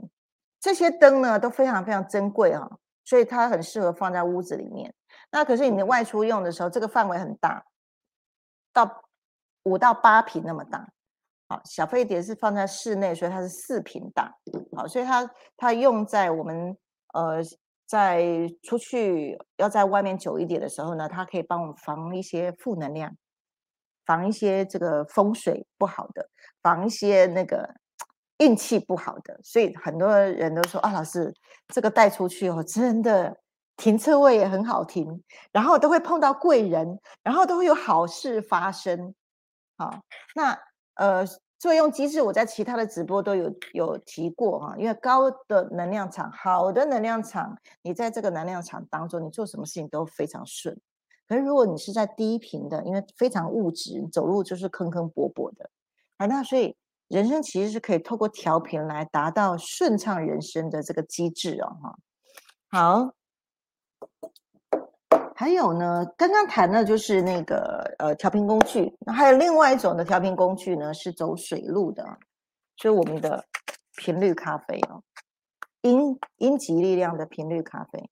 [0.59, 2.69] 这些灯呢都非常非常珍贵啊，
[3.05, 4.93] 所以它很适合放在屋子里面。
[5.31, 7.65] 那可是你的外出用的时候，这个范围很大，
[8.73, 9.05] 到
[9.67, 10.89] 五到八平那么大。
[11.49, 14.33] 好，小飞碟是放在室内，所以它是四平大。
[14.77, 16.77] 好，所以它它用在我们
[17.15, 17.41] 呃
[17.87, 18.25] 在
[18.63, 23.17] 出去要在外面久一点的时候呢，它可以帮我们防一些负能量，
[24.05, 26.29] 防一些这个风水不好的，
[26.63, 27.75] 防一些那个
[28.39, 29.39] 运气不好的。
[29.43, 31.33] 所以很多人都说啊，老师
[31.69, 33.37] 这个带出去哦，真的
[33.77, 39.15] 停车位也很好停，然后都会碰到贵人，然后都会有好事发生。
[39.77, 40.01] 好，
[40.35, 40.59] 那。
[40.99, 41.27] 呃，
[41.59, 50.75] 作用机制我在其他的直播都有有提过哈，因为高的能量场，好的能量场，你在这个能量场当中，你做什么事情都非常顺。
[51.29, 55.69] 可是如果你是在低频的，因为非常物质，走路就是坑坑壆壆的，
[56.17, 56.75] 啊，那所以
[57.09, 61.99] 人生其实是可以透过调频来达到顺畅人生的这个机制哦，哈，
[62.71, 63.13] 好。
[65.39, 72.03] 还有呢，刚刚谈的就是那个呃调频工具，那还有另外一种的调频工具呢，是走水路的，
[72.75, 73.45] 就是我们的
[73.99, 75.03] 频率咖啡哦，
[75.83, 78.11] 阴阴极力量的频率咖啡，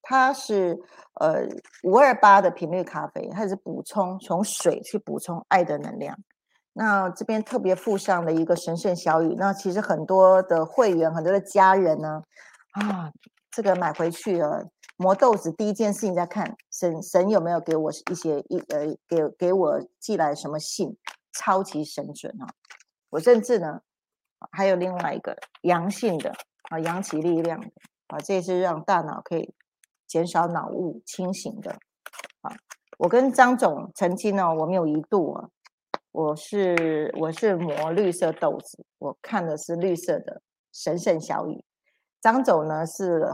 [0.00, 0.80] 它是
[1.20, 1.42] 呃
[1.82, 6.16] 五二八的频率咖啡，它是补充从水去补充爱的能量。
[6.72, 12.22] 那这边特别附上了一个神圣小雨，那其实很多的会员、很多的家人呢，
[12.72, 13.12] 啊，
[13.50, 14.66] 这个买回去了。
[15.02, 20.96] 磨豆子第一件事情在看神神有没有给我一些一呃给给我寄来什么信，
[21.32, 22.46] 超级神准啊！
[23.10, 23.80] 我甚至呢
[24.52, 26.32] 还有另外一个阳性的
[26.70, 27.66] 啊阳气力量的
[28.06, 29.52] 啊，这是让大脑可以
[30.06, 31.72] 减少脑雾清醒的
[32.42, 32.54] 啊。
[32.98, 35.48] 我跟张总曾经呢，我们有一度啊，
[36.12, 40.40] 我是我是磨绿色豆子，我看的是绿色的
[40.72, 41.64] 神圣小雨，
[42.20, 43.26] 张总呢是。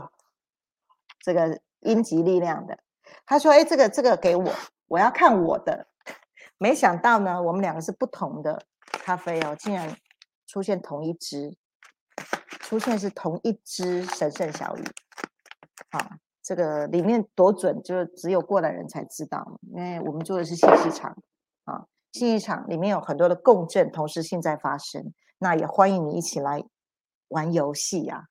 [1.29, 2.79] 这个阴极力量的，
[3.27, 4.51] 他说：“哎，这个这个给我，
[4.87, 5.87] 我要看我的。”
[6.57, 9.95] 没想到呢，我们两个是不同的咖啡哦，竟然
[10.47, 11.55] 出现同一只，
[12.61, 14.83] 出现是同一只神圣小雨。
[15.91, 16.13] 好，
[16.43, 21.15] 这个里面多准，就只有过来人才知道，因为我们做的是信息场
[21.65, 25.13] 啊，信息场里面有很多的共振同时性在发生。
[25.37, 26.65] 那也欢迎你一起来
[27.29, 28.29] 玩游戏呀！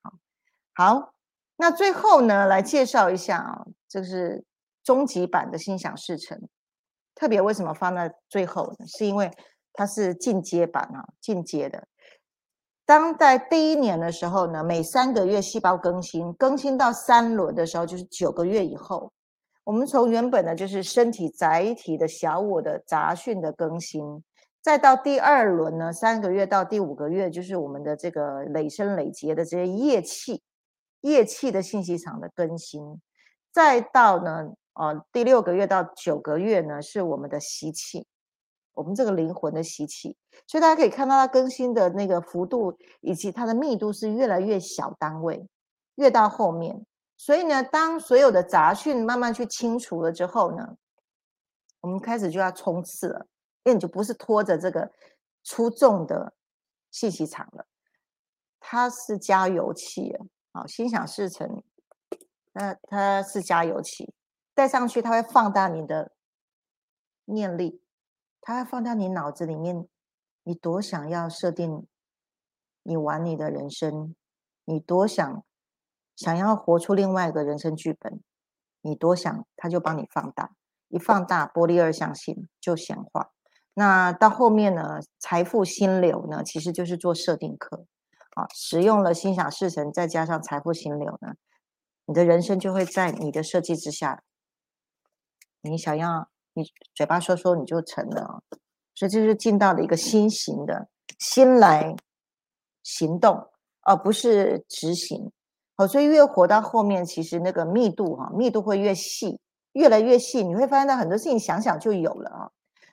[0.74, 1.14] 好。
[1.60, 4.44] 那最后呢，来介绍一下啊，这是
[4.84, 6.40] 终极版的心想事成。
[7.16, 8.86] 特别为什么放在最后呢？
[8.86, 9.28] 是因为
[9.72, 11.88] 它是进阶版啊，进阶的。
[12.86, 19.12] 当在第一年的时候呢，每三个月细胞更新，更新到三轮的时候，就是九个月以后，
[19.64, 24.22] 我们从原本的就是身体载体的小我的杂讯的更新，
[24.62, 30.40] 再到第二轮呢，三个月到第五个月，就是我们的这个累生累劫的这些业气。
[31.02, 33.00] 液气的信息场的更新，
[33.52, 38.06] 再到呢，呃，第六个月到九个月呢，是我们的吸气，
[38.74, 45.46] 我们这个灵魂的吸气，所以大家可以看到它更新的那个幅度以及它的密度是越来越小单位，
[45.94, 46.84] 越到后面，
[47.16, 50.76] 所以呢，当所有的杂讯慢慢去清除了之后呢，
[51.80, 53.26] 我们开始就要冲刺了，
[53.62, 54.90] 因为你就不是拖着这个
[55.44, 56.34] 出重的
[56.90, 57.64] 信息场了，
[58.58, 60.16] 它是加油器。
[60.52, 61.62] 好，心想事成，
[62.52, 64.14] 那它是加油器，
[64.54, 66.12] 带上去它会放大你的
[67.26, 67.82] 念力，
[68.40, 69.86] 它会放大你脑子里面，
[70.44, 71.86] 你多想要设定，
[72.82, 74.14] 你玩你的人生，
[74.64, 75.44] 你多想
[76.16, 78.20] 想要活出另外一个人生剧本，
[78.80, 80.52] 你多想，它就帮你放大，
[80.88, 83.30] 一放大，玻璃二象性就显化。
[83.74, 87.86] 那到后面呢，财富心流呢，其实就是做设定课。
[88.38, 91.34] 啊，使用了心想事成，再加上财富心流呢，
[92.06, 94.22] 你的人生就会在你的设计之下。
[95.62, 96.62] 你想要，你
[96.94, 98.42] 嘴巴说说你就成了，
[98.94, 101.96] 所以这是进到了一个新型的心来
[102.84, 105.32] 行动，而不是执行。
[105.74, 109.40] 好，所以越活到后面，其实那个密度哈，密度会越细，
[109.72, 110.44] 越来越细。
[110.44, 112.50] 你会发现到很多事情想想就有了啊。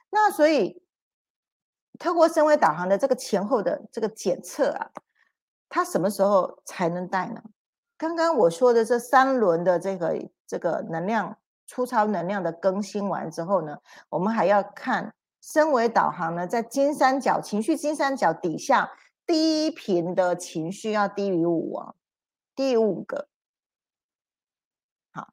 [0.09, 0.81] 那所以，
[1.99, 4.89] 透过身位导航的这个前后的这个检测啊，
[5.75, 7.43] 它什么时候才能带呢？
[7.97, 18.89] 刚刚我说的这三轮的这个这个能量粗糙能量的更新完之后呢，我们还要看身为导航呢，在金三角情绪金三角底下
[19.25, 21.93] 低频的情绪要低于五啊。
[22.55, 23.27] 第五个，
[25.11, 25.27] 好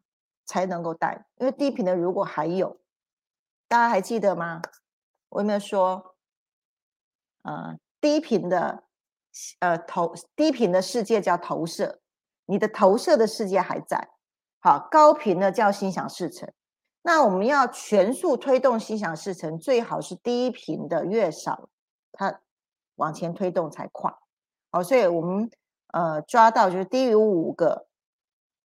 [0.45, 2.81] 才能够带，因为低频的如果还有，
[3.69, 4.61] 大家还记得吗？
[5.29, 6.17] 我有没有说，
[7.43, 8.83] 呃，低频的，
[9.61, 12.01] 呃投低频的世界叫投射，
[12.47, 14.09] 你的投射的世界还在，
[14.61, 16.53] 好，高频的叫心想事成。
[17.03, 21.69] 那我们要全速推动心想事成，最好是低频的越少，
[22.13, 22.41] 它
[22.97, 24.13] 往前推动才快。
[24.71, 25.51] 好，所以我们。
[25.95, 27.87] 呃，抓到就是低于五个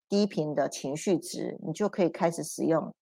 [0.07, 2.93] 低频的情绪值，你就可以开始使用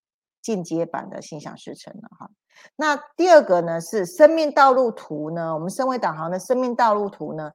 [0.42, 2.32] 进阶版的心想事成了哈。
[2.76, 7.52] 那第二个呢是生命道路图呢，我们身为导航的生命道路图呢，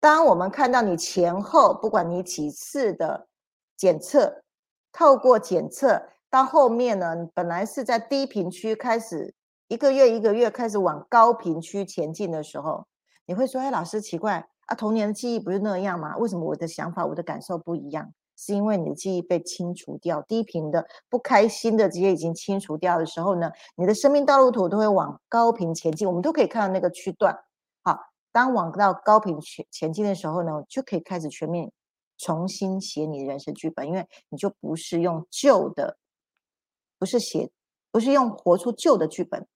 [0.00, 3.26] 当我们看到你前后不管你几次的
[3.76, 4.42] 检测，
[4.92, 9.34] 透过检测到后面呢，本来是在低频区开始
[9.68, 12.86] 一个月一个月开始往高频区前进的时候，
[13.26, 14.48] 你会说，哎，老师奇怪。
[14.66, 16.14] 啊，童年的记忆不是那样吗？
[16.18, 18.12] 为什么我的想法、我的感受不一样？
[18.40, 26.06] 是因为你的记忆被清除掉，低频的、不开心的这些已经清除掉的时候呢，你的生命道路图都会往高频前进。
[26.06, 27.36] 我们都可以看到那个区段。
[27.82, 27.98] 好，
[28.30, 31.72] 当往到高频前前进的时候呢，就可以开始全面
[32.16, 35.98] 重新写你的人生剧本，因为你就不是用旧的，
[36.96, 37.50] 不是写，
[37.90, 39.48] 不是用活出旧的剧本，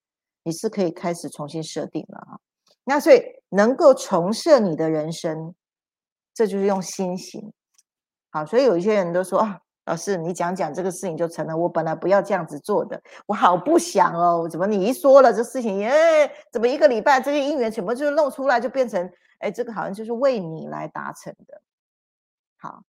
[0.42, 2.40] 你是可以开始重新设定了啊。
[2.82, 5.54] 那所以能够重设你的人生，
[6.34, 7.52] 这就是用心行。
[8.32, 11.54] 好，所以有一些人都说啊，老师你讲讲这个事情就成了。
[11.54, 14.48] 我本来不要这样子做的，我好不想哦。
[14.50, 21.60] 怎么你一说了这事情，哎，怎么一个礼拜这些姻缘全部就是弄出来，就变成哎，这个好像就是为你来达成的。
[22.58, 22.82] 好，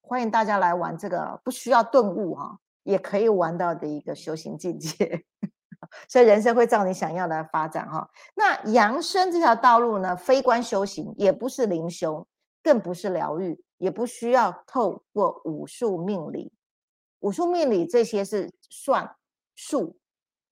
[0.00, 5.24] 欢迎大家来玩这个，不需要顿悟哈，也可以玩到的一个修行境界。
[6.08, 8.10] 所以人生会照你想要的发展哈。
[8.34, 12.26] 那养生这条道路呢，非关修行，也不是灵修，
[12.62, 16.52] 更不是疗愈，也不需要透过武术命理。
[17.20, 19.16] 武术命理这些是算
[19.54, 19.96] 术。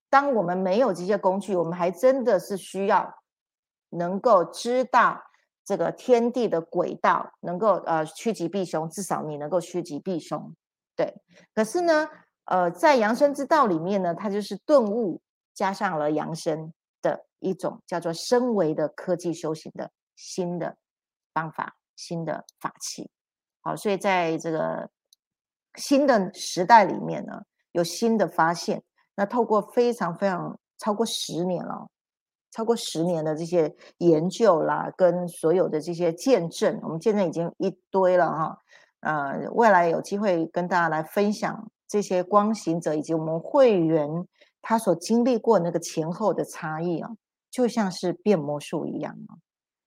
[0.08, 3.22] 当我们没有这些工具，我们还真的是需要
[3.90, 5.20] 能够知道
[5.64, 10.54] 这个天地的轨道，能够呃趋吉避凶，至少你能够趋吉避凶。
[10.94, 11.14] 对，
[11.54, 12.08] 可是呢？
[12.48, 15.20] 呃，在养生之道里面呢，它就是顿悟
[15.52, 20.76] 加上了养生的一种叫做升维的科技修行的新的
[21.34, 23.10] 方法、新的法器。
[23.62, 24.88] 好，所以在这个
[25.74, 27.42] 新的时代里面呢，
[27.72, 28.82] 有新的发现。
[29.16, 31.88] 那透过非常非常超过十年了，
[32.50, 38.62] 超过十年的这些研究啦，跟所有的这些见证，我们见证已经一堆了哈。
[39.00, 41.70] 呃，未来有机会跟大家来分享。
[41.88, 44.08] 这些光行者以及我们会员，
[44.60, 47.10] 他所经历过那个前后的差异啊，
[47.48, 49.38] 就像是变魔术一样啊。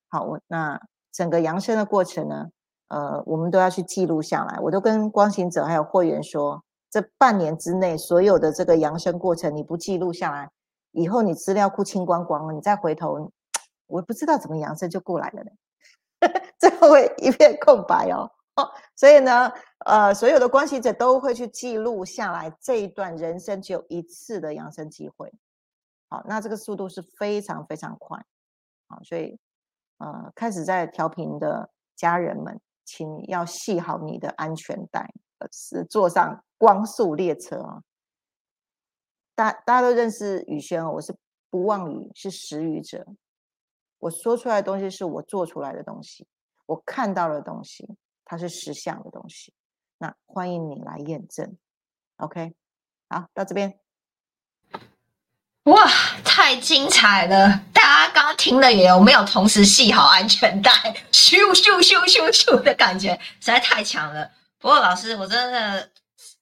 [0.07, 0.81] 好，我那
[1.11, 2.49] 整个扬升的过程呢，
[2.89, 4.59] 呃，我们都要去记录下来。
[4.59, 10.49] 我都跟光行者还有会员说，这半年之内所有的这个扬升过程，你不记录下来，
[10.91, 13.31] 以后你资料库清光光了，你再回头，
[13.87, 15.51] 我不知道怎么扬升就过来了呢，
[16.59, 18.29] 最后会一片空白哦。
[18.55, 19.51] 哦所以呢，
[19.85, 25.31] 呃，所有的关系者都会去记录下来这一段人生只有一次的养生机会。
[26.09, 28.19] 好，那这个速度是非常非常快。
[28.89, 29.39] 好，所以
[29.99, 35.13] 呃，开始在调频的家人们，请要系好你的安全带，
[35.51, 37.83] 是坐上光速列车啊。
[39.35, 41.15] 大大家都认识宇轩哦，我是
[41.49, 43.05] 不妄语，是实语者。
[43.99, 46.27] 我说出来的东西是我做出来的东西，
[46.65, 47.87] 我看到的东西。
[48.31, 49.55] 它是实相的东西，
[49.97, 51.57] 那欢迎你来验证。
[52.17, 52.53] OK，
[53.07, 53.79] 好，到这边。
[55.63, 55.75] 哇，
[56.29, 57.59] 太精彩了！
[57.73, 60.71] 大家刚刚听了也有没有同时系好安全带？
[61.11, 64.29] 咻咻咻咻咻的感觉实在太强了。
[64.59, 65.89] 不过老师，我真的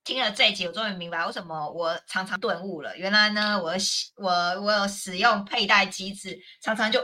[0.03, 2.95] 听了这一集，我终于明白为什么我常常顿悟了。
[2.97, 3.71] 原来呢，我
[4.17, 4.31] 我
[4.61, 7.01] 我有使用佩戴机制，常常就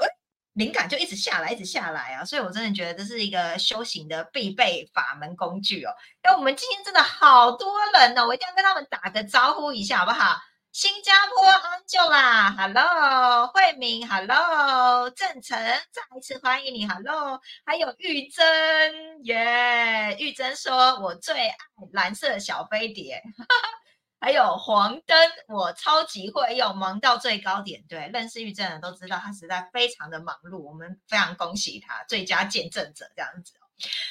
[0.56, 2.26] 灵感就一直下来，一直下来啊！
[2.26, 5.92] 所以我真的觉得这是一个修行的必备法门工具哦。
[6.22, 10.38] 那我们今天真的好多人哦，我一定要跟他们打个招呼一下，好不好？
[10.74, 15.56] 新加坡 Angela，Hello，慧明，Hello，郑成，
[15.92, 21.56] 再一次欢迎你，Hello，还有玉珍，耶，玉珍说，我最爱
[21.92, 23.22] 蓝色小飞碟，
[24.20, 25.16] 还有黄灯，
[25.48, 27.84] 我超级会用，忙到最高点。
[27.88, 33.54] 对，认识玉珍的都知道，他实在非常的忙碌，我们非常恭喜他，最佳见证者这样子。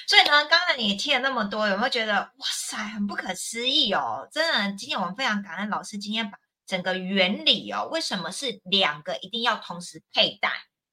[0.07, 4.29] 所以呢，刚才你听了那么多，有没有觉得哇塞，很不可思议哦？
[4.31, 6.39] 真的，今天我们非常感恩老师今天把
[6.73, 10.51] 整个原理哦，为什么是两个一定要同时佩戴？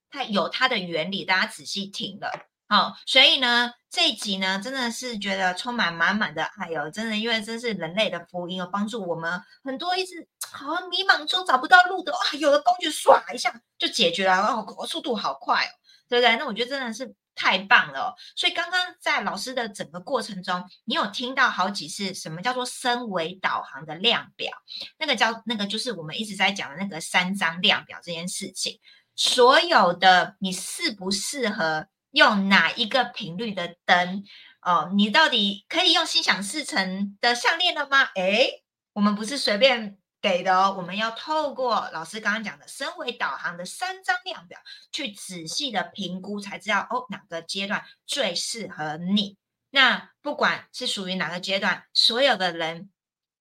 [0.09, 2.30] 它有它的原理，大家仔细听了。
[2.67, 15.71] 好，所以呢，这一集呢，真的是觉得充满满满的爱哦，真的，因为真是人类的福音哦，帮助我们很多一直 好像迷茫中找不到路的哇，有了工具唰一下就解决了，哦，速度好快哦，
[16.09, 16.36] 对不对？
[16.36, 17.15] 那我觉得真的是。
[17.39, 18.13] 太棒了！
[18.35, 24.51] 所以刚刚在老师的整个过程中，你有听到好几次什么叫做升维导航的量表？
[24.97, 28.77] 那个叫那个就是我们一直在讲的那个三张量表这件事情。
[29.15, 34.25] 所有的你适不适合用哪一个频率的灯？
[34.61, 38.03] 哦，你到底可以用心想事成的项链了吗？
[38.15, 39.97] 诶，我们不是随便。
[40.22, 44.59] 给的哦，我们要透过老师刚刚讲的身为导航的三张量表，
[44.91, 49.38] 去仔细的评估，才知道哦哪个阶段最适合你。
[49.70, 52.91] 那不管是属于哪个阶段，所有的人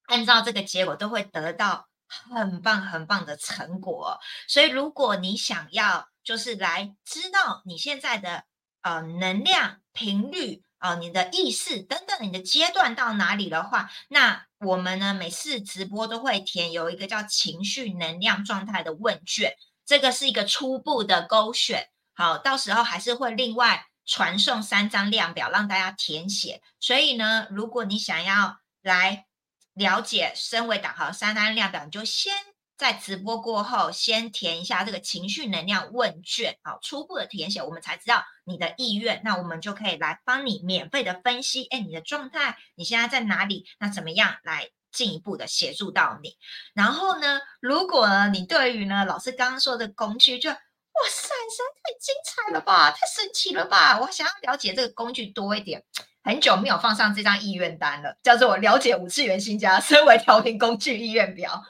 [0.07, 4.19] 按照这个结果都会得到很棒很棒的成果。
[4.47, 8.45] 所以如果你想要就是来知道你现在的
[8.83, 10.63] 呃能量频率。
[10.81, 19.53] 哦，你的意识等等，你的阶段到哪里的话，那我们呢每次直播都会填有一个叫情绪能量状态的问卷，
[19.87, 21.89] 这个是一个初步的勾选。
[22.13, 26.61] 好，到时候还是会另外传送三张量表让大家填写。
[26.81, 29.27] 所以呢，如果你想要来
[29.75, 32.33] 了解身为导航三张量表，你就先。
[32.79, 43.67] 在直播过后，先填一下这个情绪能量问卷，好，初步的填写，我们才知道你的意愿，那我们就可以来帮你免费的分析，哎，你的状态，你现在在哪里？
[43.81, 46.37] 那怎么样来进一步的协助到你？
[46.73, 50.57] 然后呢，如果呢，你对于呢老师刚刚说的工具，就哇
[51.11, 55.83] 塞，实在太精彩了吧，太神奇了吧，我想要了解这个工具多一点，
[56.23, 61.61] 很久没有放上这张意愿单了，叫做了解五次元新家身为调频工具意愿表。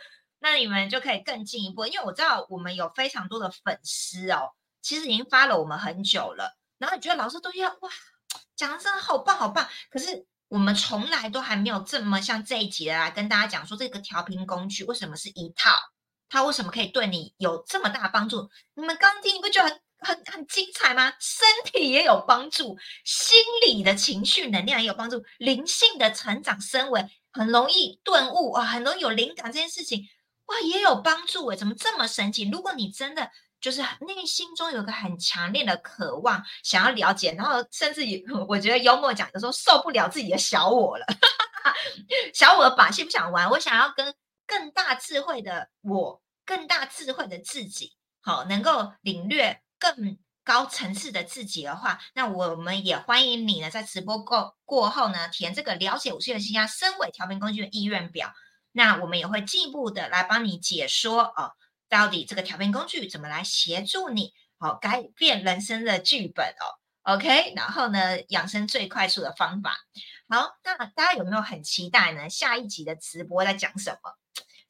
[0.41, 6.57] 那你们就可以更进一步，因为我知道我们有非常多的粉丝哦，其实已经发了我们很久了。
[6.79, 7.91] 然后你觉得老师都要哇，
[8.55, 15.71] 讲的真的好棒好棒，可是我们从来都还没有这么像这一集的来跟大家讲说这个调频工具为什么是一套，
[16.29, 18.49] 它为什么可以对你有这么大帮助？
[18.75, 21.13] 你们刚听你不觉得很很很精彩吗？
[21.19, 23.37] 身体也有帮助，心
[23.67, 30.09] 理的情绪能量也有帮助，灵性的成长升维很容易顿悟啊，很容易有灵感这件事情。
[30.49, 32.51] 哇，也有帮助诶，怎么这么神奇？
[32.51, 33.31] 如果你真的
[33.61, 41.07] 就是内心中有个很强烈的渴望，想要了解，然后甚至于我觉得幽默讲的时候受不了自己的小我了，
[42.33, 44.15] 小我的把戏不想玩，我想要跟
[44.47, 47.93] 更大智慧的我，更大智慧的自己，
[48.23, 58.33] 好，能够领略更高层次的自己的话，那我们也欢迎你呢，在直播过过后呢，填这个了解五岁的新家身为调频工具的意愿表。
[58.79, 61.51] 那我们也会进一步的来帮你解说哦，
[61.89, 69.77] 到底这个调频工具怎么来协助你，好改变人生的剧本哦，OK，然后呢，养生最快速的方法。
[70.29, 72.31] 好，那大家有没有很期待呢？
[72.31, 74.15] 下一集的直播在讲什么？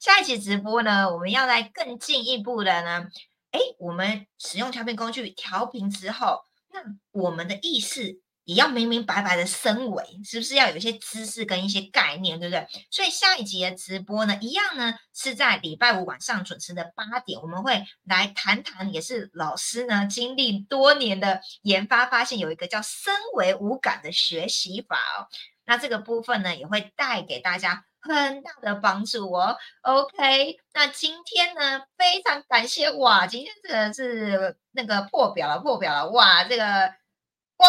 [0.01, 3.09] 下一集直播呢，我们要来更进一步的呢，
[3.51, 6.41] 哎，我们使用调频工具调频之后，
[6.71, 6.81] 那
[7.11, 8.23] 我们的意识。
[8.49, 12.67] 也要明明白白的升维，是不是要有一些知识跟一些概念，对不对？
[12.91, 25.29] 所以下一集的直播呢，一样呢是在礼拜五晚上准时的八点，我们会来谈谈，也是老师呢经历多年的研发，发现有一个叫升维无感的学习法哦。
[25.67, 29.59] 那这个部分呢，也会带给大家很大的帮助哦。
[29.83, 37.67] OK，那今天呢，非常感谢哇，今天真的是那个破表了，破表了哇，这个哇。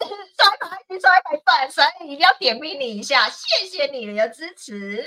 [0.36, 5.04] 刷卡一直刷一百钻，所以一定要点评你一下，谢谢你的支持。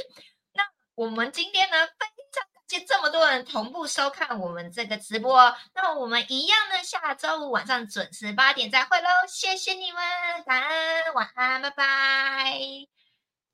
[0.54, 0.64] 那
[0.96, 5.56] 我们今天呢，非常感谢这么多人同步收看我们这个直播。
[5.74, 10.04] 那我们一样呢，下周五晚上准时八点再会喽，谢谢你们，
[10.46, 12.60] 感恩，晚安，拜拜，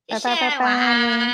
[0.07, 0.29] 谢谢，
[0.59, 1.19] 晚安。